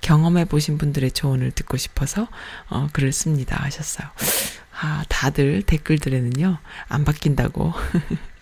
[0.00, 2.28] 경험해 보신 분들의 조언을 듣고 싶어서
[2.68, 4.06] 어, 글을 씁니다 하셨어요.
[4.80, 7.72] 아, 다들 댓글들에는요, 안 바뀐다고.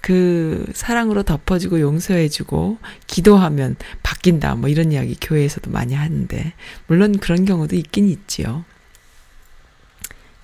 [0.00, 6.52] 그 사랑으로 덮어주고 용서해주고 기도하면 바뀐다 뭐 이런 이야기 교회에서도 많이 하는데
[6.86, 8.64] 물론 그런 경우도 있긴 있지요.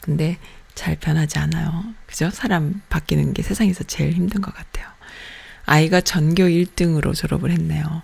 [0.00, 0.38] 근데
[0.74, 1.84] 잘 변하지 않아요.
[2.06, 2.30] 그죠?
[2.30, 4.86] 사람 바뀌는 게 세상에서 제일 힘든 것 같아요.
[5.64, 8.02] 아이가 전교 1등으로 졸업을 했네요.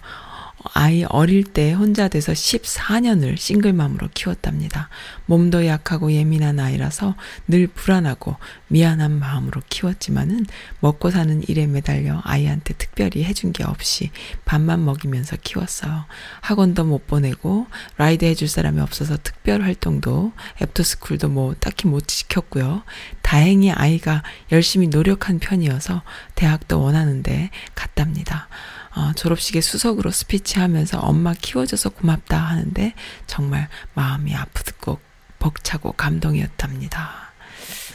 [0.74, 4.88] 아이 어릴 때 혼자 돼서 14년을 싱글맘으로 키웠답니다.
[5.26, 7.16] 몸도 약하고 예민한 아이라서
[7.48, 8.36] 늘 불안하고
[8.68, 10.46] 미안한 마음으로 키웠지만은
[10.80, 14.10] 먹고 사는 일에 매달려 아이한테 특별히 해준 게 없이
[14.44, 16.04] 밥만 먹이면서 키웠어요.
[16.40, 22.82] 학원도 못 보내고 ride 해줄 사람이 없어서 특별 활동도 after school도 뭐 딱히 못 시켰고요.
[23.22, 26.02] 다행히 아이가 열심히 노력한 편이어서
[26.34, 28.48] 대학도 원하는데 갔답니다.
[28.94, 32.94] 어, 졸업식에 수석으로 스피치하면서 엄마 키워줘서 고맙다 하는데
[33.26, 35.00] 정말 마음이 아프고
[35.38, 37.32] 벅차고 감동이었답니다.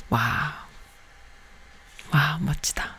[0.09, 0.65] 와,
[2.11, 2.97] 와 멋지다.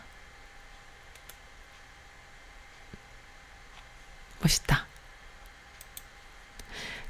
[4.40, 4.86] 멋있다.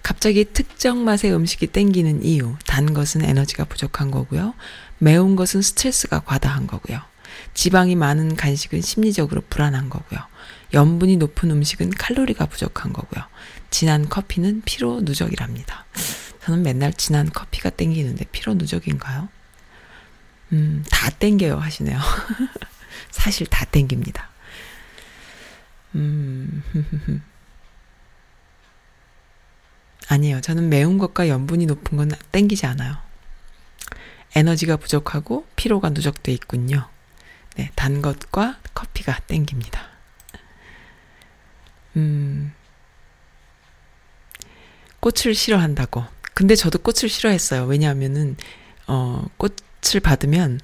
[0.03, 4.55] 갑자기 특정 맛의 음식이 땡기는 이유, 단 것은 에너지가 부족한 거고요.
[4.97, 7.03] 매운 것은 스트레스가 과다한 거고요.
[7.53, 10.21] 지방이 많은 간식은 심리적으로 불안한 거고요.
[10.73, 13.25] 염분이 높은 음식은 칼로리가 부족한 거고요.
[13.71, 15.87] 진한 커피는 피로 누적이랍니다.
[16.43, 19.29] 저는 맨날 진한 커피가 땡기는데 피로 누적인가요?
[20.53, 21.99] 음, 다 땡겨요 하시네요.
[23.11, 24.29] 사실 다 땡깁니다.
[25.95, 26.63] 음,
[30.09, 30.41] 아니에요.
[30.41, 32.97] 저는 매운 것과 염분이 높은 건 땡기지 않아요.
[34.35, 36.89] 에너지가 부족하고 피로가 누적돼 있군요.
[37.57, 39.98] 네, 단 것과 커피가 땡깁니다.
[41.99, 42.53] 음,
[45.01, 46.05] 꽃을 싫어한다고.
[46.35, 47.65] 근데 저도 꽃을 싫어했어요.
[47.65, 48.37] 왜냐하면은,
[48.87, 50.61] 어, 꽃을 받으면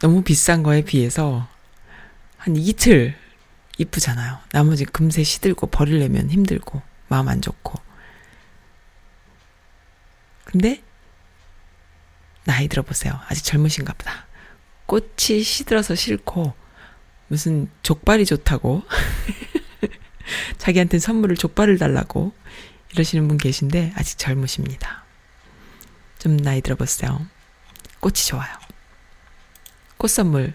[0.00, 1.48] 너무 비싼 거에 비해서
[2.36, 3.16] 한 이틀
[3.78, 4.38] 이쁘잖아요.
[4.50, 7.80] 나머지 금세 시들고 버리려면 힘들고, 마음 안 좋고.
[10.44, 10.82] 근데,
[12.44, 13.18] 나이 들어보세요.
[13.28, 14.26] 아직 젊으신가 보다.
[14.86, 16.52] 꽃이 시들어서 싫고,
[17.28, 18.82] 무슨 족발이 좋다고.
[20.58, 22.32] 자기한테 선물을 족발을 달라고
[22.92, 25.04] 이러시는 분 계신데 아직 젊으십니다.
[26.18, 27.26] 좀 나이 들어보세요.
[28.00, 28.52] 꽃이 좋아요.
[29.96, 30.54] 꽃 선물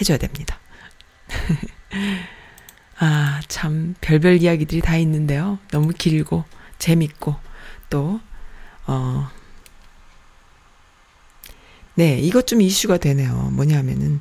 [0.00, 0.58] 해줘야 됩니다.
[2.98, 5.58] 아, 참, 별별 이야기들이 다 있는데요.
[5.70, 6.44] 너무 길고,
[6.78, 7.34] 재밌고,
[7.90, 8.20] 또,
[8.86, 9.30] 어,
[11.96, 13.50] 네, 이것 좀 이슈가 되네요.
[13.52, 14.20] 뭐냐면은,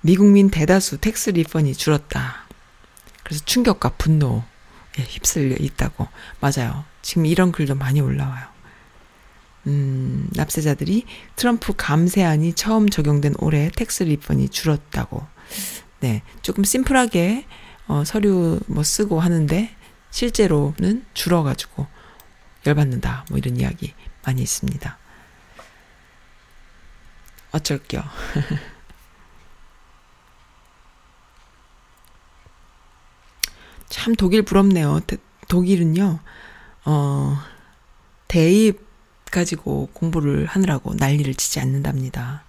[0.00, 2.43] 미국민 대다수 텍스 리펀이 줄었다.
[3.24, 4.42] 그래서 충격과 분노에
[4.96, 6.06] 휩쓸려 있다고.
[6.40, 6.84] 맞아요.
[7.02, 8.46] 지금 이런 글도 많이 올라와요.
[9.66, 11.06] 음, 납세자들이
[11.36, 15.26] 트럼프 감세안이 처음 적용된 올해 텍스 리펀이 줄었다고.
[16.00, 16.22] 네.
[16.42, 17.46] 조금 심플하게,
[17.88, 19.74] 어, 서류 뭐 쓰고 하는데,
[20.10, 21.86] 실제로는 줄어가지고
[22.66, 23.24] 열받는다.
[23.30, 23.94] 뭐 이런 이야기
[24.24, 24.98] 많이 있습니다.
[27.52, 28.02] 어쩔게요.
[34.04, 35.00] 참 독일 부럽네요.
[35.48, 36.18] 독일은요,
[36.84, 37.38] 어,
[38.28, 38.84] 대입
[39.30, 42.44] 가지고 공부를 하느라고 난리를 치지 않는답니다.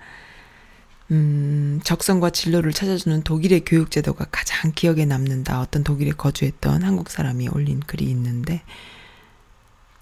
[1.11, 5.61] 음, 적성과 진로를 찾아주는 독일의 교육제도가 가장 기억에 남는다.
[5.61, 8.61] 어떤 독일에 거주했던 한국 사람이 올린 글이 있는데,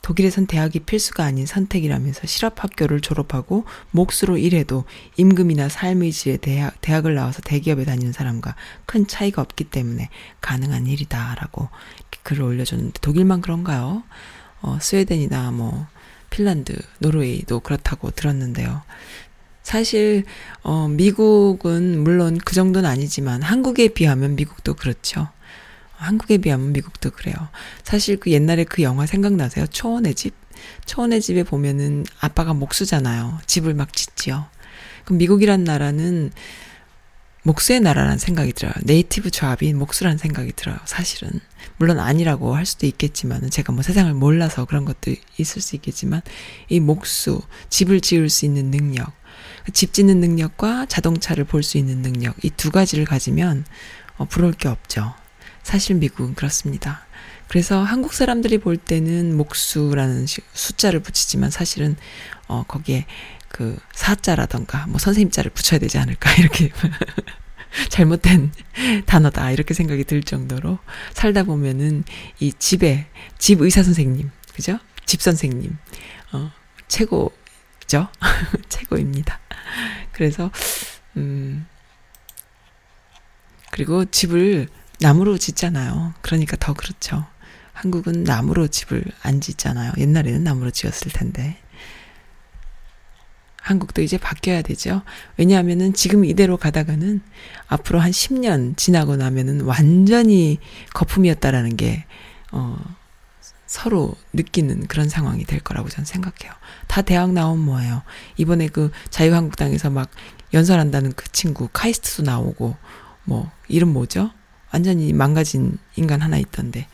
[0.04, 4.84] 독일에선 대학이 필수가 아닌 선택이라면서 실업학교를 졸업하고 몫으로 일해도
[5.16, 10.10] 임금이나 삶의 질에 대학, 대학을 나와서 대기업에 다니는 사람과 큰 차이가 없기 때문에
[10.42, 11.70] 가능한 일이다라고
[12.24, 14.04] 글을 올려줬는데 독일만 그런가요?
[14.62, 15.88] 어, 스웨덴이나 뭐
[16.30, 18.82] 핀란드, 노르웨이도 그렇다고 들었는데요.
[19.62, 20.26] 사실
[20.64, 25.30] 어 미국은 물론 그 정도는 아니지만 한국에 비하면 미국도 그렇죠.
[26.04, 27.36] 한국에 비하면 미국도 그래요.
[27.84, 29.66] 사실 그 옛날에 그 영화 생각나세요?
[29.68, 30.34] 초원의 집?
[30.86, 33.40] 초원의 집에 보면은 아빠가 목수잖아요.
[33.46, 34.46] 집을 막 짓지요.
[35.06, 36.32] 그럼 미국이란 나라는
[37.46, 38.74] 목수의 나라라는 생각이 들어요.
[38.84, 40.78] 네이티브 조합인 목수라는 생각이 들어요.
[40.86, 41.42] 사실은.
[41.78, 46.22] 물론 아니라고 할 수도 있겠지만, 제가 뭐 세상을 몰라서 그런 것도 있을 수 있겠지만,
[46.70, 49.12] 이 목수, 집을 지을 수 있는 능력,
[49.74, 53.66] 집 짓는 능력과 자동차를 볼 수 있는 능력, 이 두 가지를 가지면,
[54.18, 55.14] 어, 부러울 게 없죠.
[55.64, 57.06] 사실 미국은 그렇습니다.
[57.48, 61.96] 그래서 한국 사람들이 볼 때는 목수라는 숫자를 붙이지만 사실은,
[62.48, 63.06] 어, 거기에
[63.54, 66.34] 그 사자라던가 뭐 선생님 자를 붙여야 되지 않을까?
[66.42, 66.72] 이렇게
[67.90, 68.52] 잘못된
[69.06, 69.52] 단어다.
[69.52, 70.80] 이렇게 생각이 들 정도로
[71.14, 72.04] 살다 보면은
[72.40, 73.08] 이 집에
[73.38, 74.80] 집 의사 선생님 그죠?
[75.06, 75.78] 집 선생님
[76.34, 76.52] 어
[76.88, 78.08] 최고죠?
[78.70, 79.40] 최고입니다.
[80.12, 80.52] 그래서
[81.16, 81.68] 음
[83.72, 84.68] 그리고 집을
[85.04, 87.26] 나무로 짓잖아요 그러니까 더 그렇죠
[87.74, 91.58] 한국은 나무로 집을 안 짓잖아요 옛날에는 나무로 지었을 텐데
[93.64, 95.04] 한국도 이제 바뀌어야 되죠.
[95.38, 97.22] 왜냐하면은 지금 이대로 가다가는
[97.68, 100.60] 앞으로 한 10년 지나고 나면은 완전히
[100.94, 102.04] 거품이었다라는 게,
[102.52, 102.78] 어,
[103.66, 106.54] 서로 느끼는 그런 상황이 될 거라고 저는 생각해요.
[106.88, 108.04] 다 대학 나온 뭐예요.
[108.36, 110.12] 이번에 그 자유한국당에서 막
[110.54, 112.76] 연설한다는 그 친구 카이스트도 나오고
[113.24, 114.32] 뭐 이름 뭐죠?
[114.74, 116.88] 완전히 망가진 인간 하나 있던데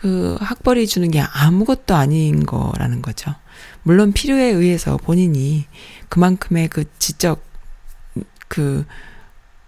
[0.00, 3.34] 그 학벌이 주는 게 아무것도 아닌 거라는 거죠.
[3.82, 5.66] 물론 필요에 의해서 본인이
[6.08, 7.42] 그만큼의 그 지적,
[8.48, 8.84] 그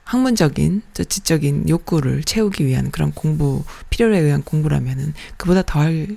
[0.05, 6.17] 학문적인, 저 지적인 욕구를 채우기 위한 그런 공부, 필요에 의한 공부라면은 그보다 더할,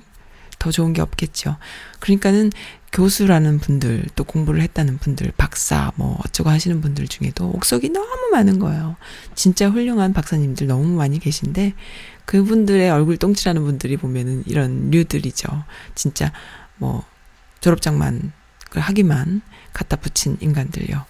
[0.58, 1.56] 더 좋은 게 없겠죠.
[1.98, 2.52] 그러니까는
[2.92, 8.58] 교수라는 분들, 또 공부를 했다는 분들, 박사, 뭐 어쩌고 하시는 분들 중에도 옥석이 너무 많은
[8.58, 8.96] 거예요.
[9.34, 11.74] 진짜 훌륭한 박사님들 너무 많이 계신데
[12.24, 15.64] 그분들의 얼굴 똥칠하는 분들이 보면은 이런 류들이죠.
[15.94, 16.32] 진짜
[16.78, 17.04] 뭐
[17.60, 18.32] 졸업장만
[18.70, 21.04] 하기만 갖다 붙인 인간들요.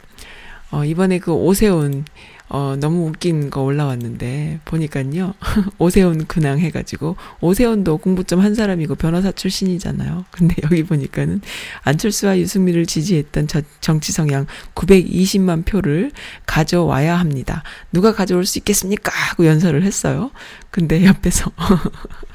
[0.72, 2.04] 어, 이번에 그 오세훈,
[2.51, 5.34] 어, 너무 웃긴 거 올라왔는데, 보니까요,
[5.78, 10.24] 오세훈 근황 해가지고, 오세훈도 공부 좀 한 사람이고 변호사 출신이잖아요.
[10.30, 11.40] 근데 여기 보니까는
[11.82, 16.11] 안철수와 유승민을 지지했던 저, 정치 성향 920만 표를
[16.46, 17.62] 가져와야 합니다.
[17.92, 19.12] 누가 가져올 수 있겠습니까?
[19.12, 20.30] 하고 연설을 했어요.
[20.70, 21.53] 근데 옆에서,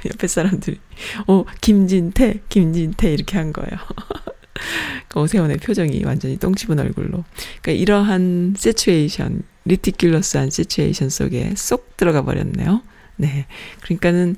[0.06, 0.80] 옆에 사람들이,
[1.28, 3.80] 어, 김진태, 김진태 이렇게 한 거예요.
[5.08, 7.24] 그 오세훈의 표정이 완전히 똥 씹은 얼굴로.
[7.62, 12.82] 그러니까 이러한 situation, ridiculous한 situation 속에 쏙 들어가 버렸네요.
[13.18, 13.48] 네.
[13.82, 14.36] 그러니까는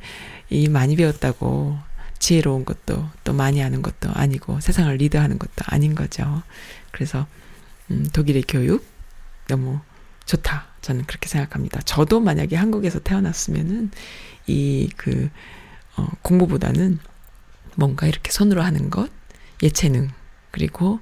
[0.50, 1.78] 이 많이 배웠다고
[2.20, 6.42] 지혜로운 것도 또 많이 아는 것도 아니고 세상을 리드하는 것도 아닌 거죠.
[6.92, 7.28] 그래서
[7.92, 8.86] 음, 독일의 교육
[9.48, 9.80] 너무
[10.26, 10.66] 좋다.
[10.82, 11.82] 저는 그렇게 생각합니다.
[11.82, 13.92] 저도 만약에 한국에서 태어났으면은
[14.48, 15.30] 이 그
[15.98, 17.00] 어, 공부보다는
[17.76, 19.10] 뭔가 이렇게 손으로 하는 것,
[19.62, 20.10] 예체능,
[20.52, 21.00] 그리고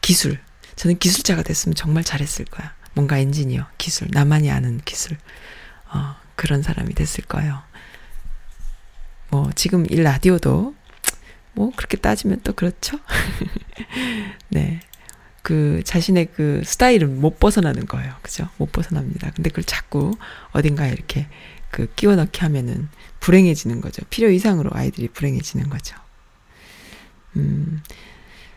[0.00, 0.38] 기술.
[0.76, 2.72] 저는 기술자가 됐으면 정말 잘했을 거야.
[2.98, 5.16] 뭔가 엔지니어, 기술, 나만이 아는 기술.
[5.92, 7.62] 어, 그런 사람이 됐을 거예요.
[9.30, 10.74] 뭐, 지금 이 라디오도,
[11.52, 12.98] 뭐, 그렇게 따지면 또 그렇죠?
[14.50, 14.80] 네.
[15.42, 18.12] 그, 자신의 그 스타일은 못 벗어나는 거예요.
[18.20, 18.48] 그죠?
[18.56, 19.30] 못 벗어납니다.
[19.30, 20.18] 근데 그걸 자꾸
[20.50, 21.28] 어딘가에 이렇게
[21.70, 22.88] 그 끼워 넣기 하면은
[23.20, 24.02] 불행해지는 거죠.
[24.10, 25.96] 필요 이상으로 아이들이 불행해지는 거죠.
[27.36, 27.80] 음,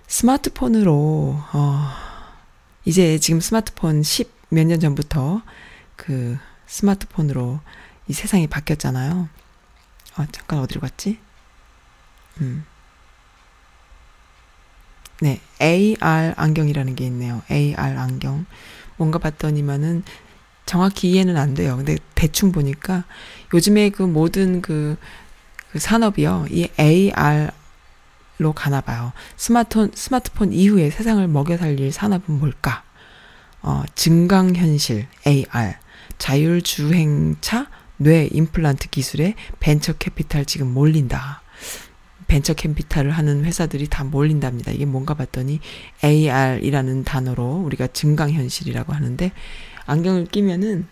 [0.07, 2.10] 스마트폰으로, 어,
[2.85, 5.41] 이제 지금 스마트폰 10 몇 년 전부터
[5.95, 7.61] 그 스마트폰으로
[8.07, 9.29] 이 세상이 바뀌었잖아요.
[10.17, 11.19] 어, 잠깐 어디로 갔지?
[12.41, 12.65] 음.
[15.21, 17.41] 네, AR 안경이라는 게 있네요.
[17.49, 18.45] AR 안경.
[18.97, 20.03] 뭔가 봤더니만은
[20.65, 21.77] 정확히 이해는 안 돼요.
[21.77, 23.03] 근데 대충 보니까
[23.53, 24.97] 요즘에 그 모든 그,
[25.71, 26.47] 그 산업이요.
[26.49, 27.51] 이 AR
[28.41, 29.13] 로 가나 봐요.
[29.37, 32.83] 스마트폰, 스마트폰 이후에 세상을 먹여 살릴 산업은 뭘까?
[33.61, 35.75] 어, 증강현실, AR,
[36.17, 37.67] 자율주행차,
[37.97, 41.43] 뇌 임플란트 기술에 벤처 캐피탈 지금 몰린다.
[42.25, 44.71] 벤처 캐피탈을 하는 회사들이 다 몰린답니다.
[44.71, 45.59] 이게 뭔가 봤더니
[46.03, 49.31] AR이라는 단어로 우리가 증강현실이라고 하는데
[49.85, 50.87] 안경을 끼면은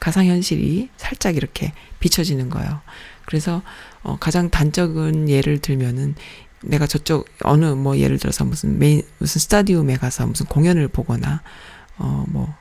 [0.00, 2.80] 가상현실이 살짝 이렇게 비춰지는 거예요.
[3.24, 3.62] 그래서
[4.02, 6.14] 어, 가장 단적인 예를 들면은
[6.62, 11.42] 내가 저쪽 어느 뭐 예를 들어서 무슨 메인 무슨 스타디움에 가서 무슨 공연을 보거나
[11.98, 12.54] 어 뭐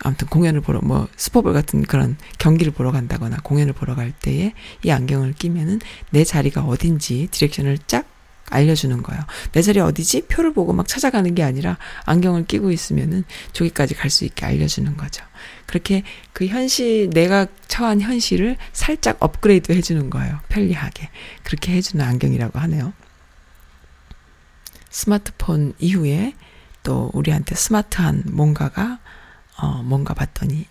[0.00, 4.90] 아무튼 공연을 보러 뭐 스포볼 같은 그런 경기를 보러 간다거나 공연을 보러 갈 때에 이
[4.90, 5.80] 안경을 끼면은
[6.10, 8.06] 내 자리가 어딘지 디렉션을 쫙
[8.50, 9.22] 알려주는 거예요.
[9.52, 10.26] 내 자리 어디지?
[10.26, 15.24] 표를 보고 막 찾아가는 게 아니라 안경을 끼고 있으면은 저기까지 갈 수 있게 알려주는 거죠.
[15.64, 16.02] 그렇게
[16.34, 20.38] 그 현실, 내가 처한 현실을 살짝 업그레이드 해주는 거예요.
[20.50, 21.08] 편리하게.
[21.42, 22.92] 그렇게 해주는 안경이라고 하네요.
[24.94, 26.34] 스마트폰 이후에
[26.82, 29.00] 또 우리한테 스마트한 뭔가가,
[29.58, 30.66] 어, 뭔가 봤더니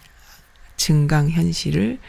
[0.77, 1.99] 증강 현실을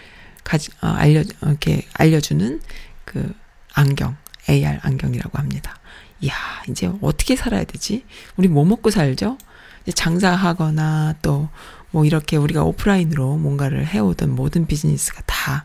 [0.44, 2.60] 가지, 어, 알려, 이렇게 알려주는
[3.04, 3.34] 그
[3.72, 4.16] 안경,
[4.48, 5.78] AR 안경이라고 합니다.
[6.20, 6.34] 이야,
[6.68, 8.04] 이제 어떻게 살아야 되지?
[8.36, 9.38] 우리 뭐 먹고 살죠?
[9.82, 11.48] 이제 장사하거나 또
[11.94, 15.64] 뭐 이렇게 우리가 오프라인으로 뭔가를 해오던 모든 비즈니스가 다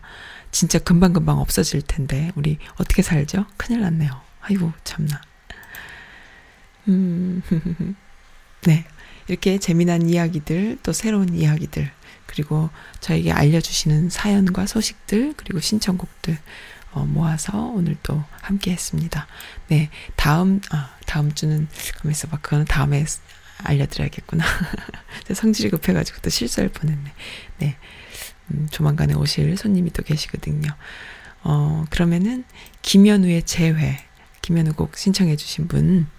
[0.52, 3.48] 진짜 금방금방 없어질 텐데, 우리 어떻게 살죠?
[3.58, 4.12] 큰일 났네요.
[4.42, 5.20] 아이고, 참나.
[6.90, 7.42] 음,
[8.64, 8.86] 네.
[9.28, 11.92] 이렇게 재미난 이야기들, 또 새로운 이야기들,
[12.26, 12.70] 그리고
[13.00, 16.38] 저에게 알려주시는 사연과 소식들, 그리고 신청곡들,
[16.92, 19.28] 어, 모아서 오늘 또 함께 했습니다.
[19.68, 19.90] 네.
[20.16, 21.68] 다음, 아, 다음 주는,
[21.98, 22.38] 가만 있어봐.
[22.38, 23.06] 그거는 다음에
[23.64, 24.44] 알려드려야겠구나.
[25.34, 27.14] 성질이 급해가지고 또 실수할 뻔했네.
[27.60, 27.76] 네.
[28.52, 30.72] 음, 조만간에 오실 손님이 또 계시거든요.
[31.44, 32.46] 어, 그러면은,
[32.82, 34.00] 김현우의 재회.
[34.42, 36.19] 김현우 곡 신청해주신 분, 어,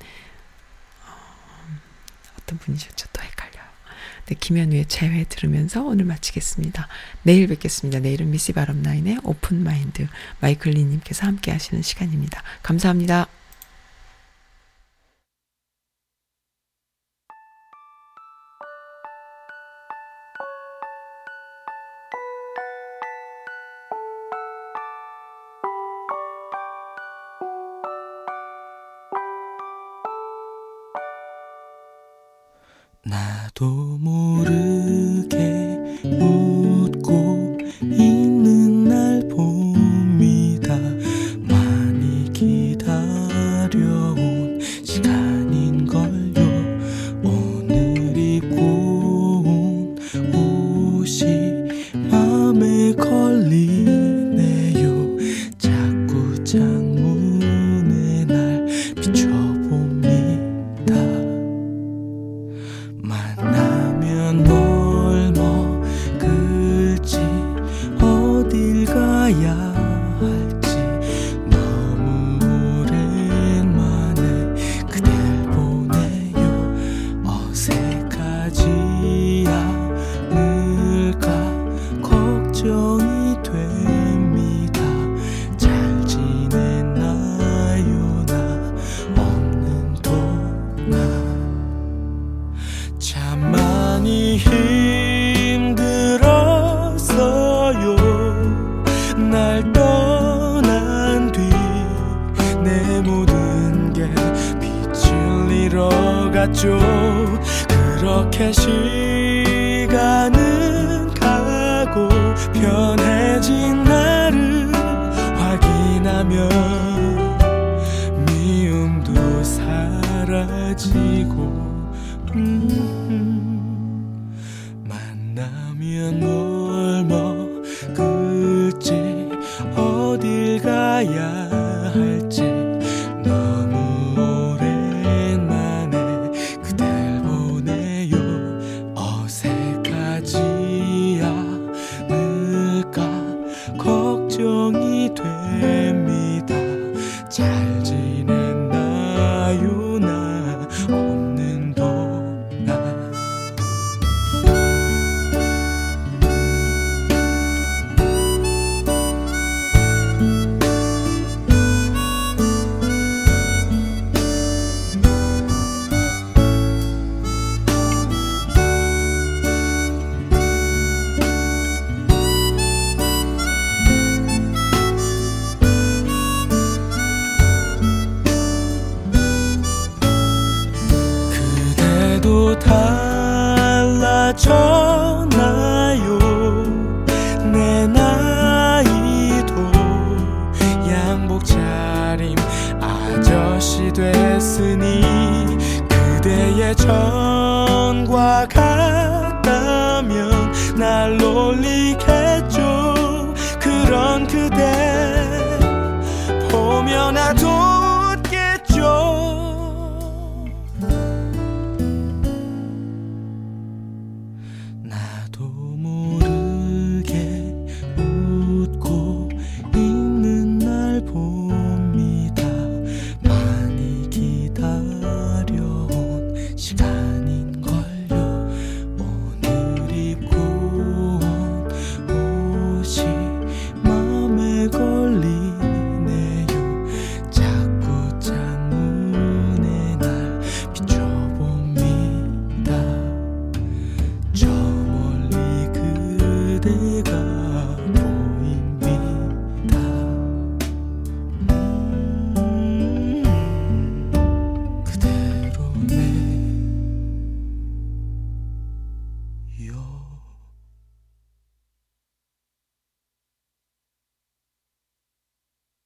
[2.50, 3.08] 어떤 분이셨죠?
[3.12, 3.70] 또 헷갈려요.
[4.26, 6.88] 네, 김현우의 재회 들으면서 오늘 마치겠습니다.
[7.22, 8.00] 내일 뵙겠습니다.
[8.00, 10.06] 내일은 미시 바람나인의 오픈 마인드
[10.40, 12.42] 마이클 리님께서 함께 하시는 시간입니다.
[12.62, 13.39] 감사합니다.
[33.04, 35.69] 나도 모르게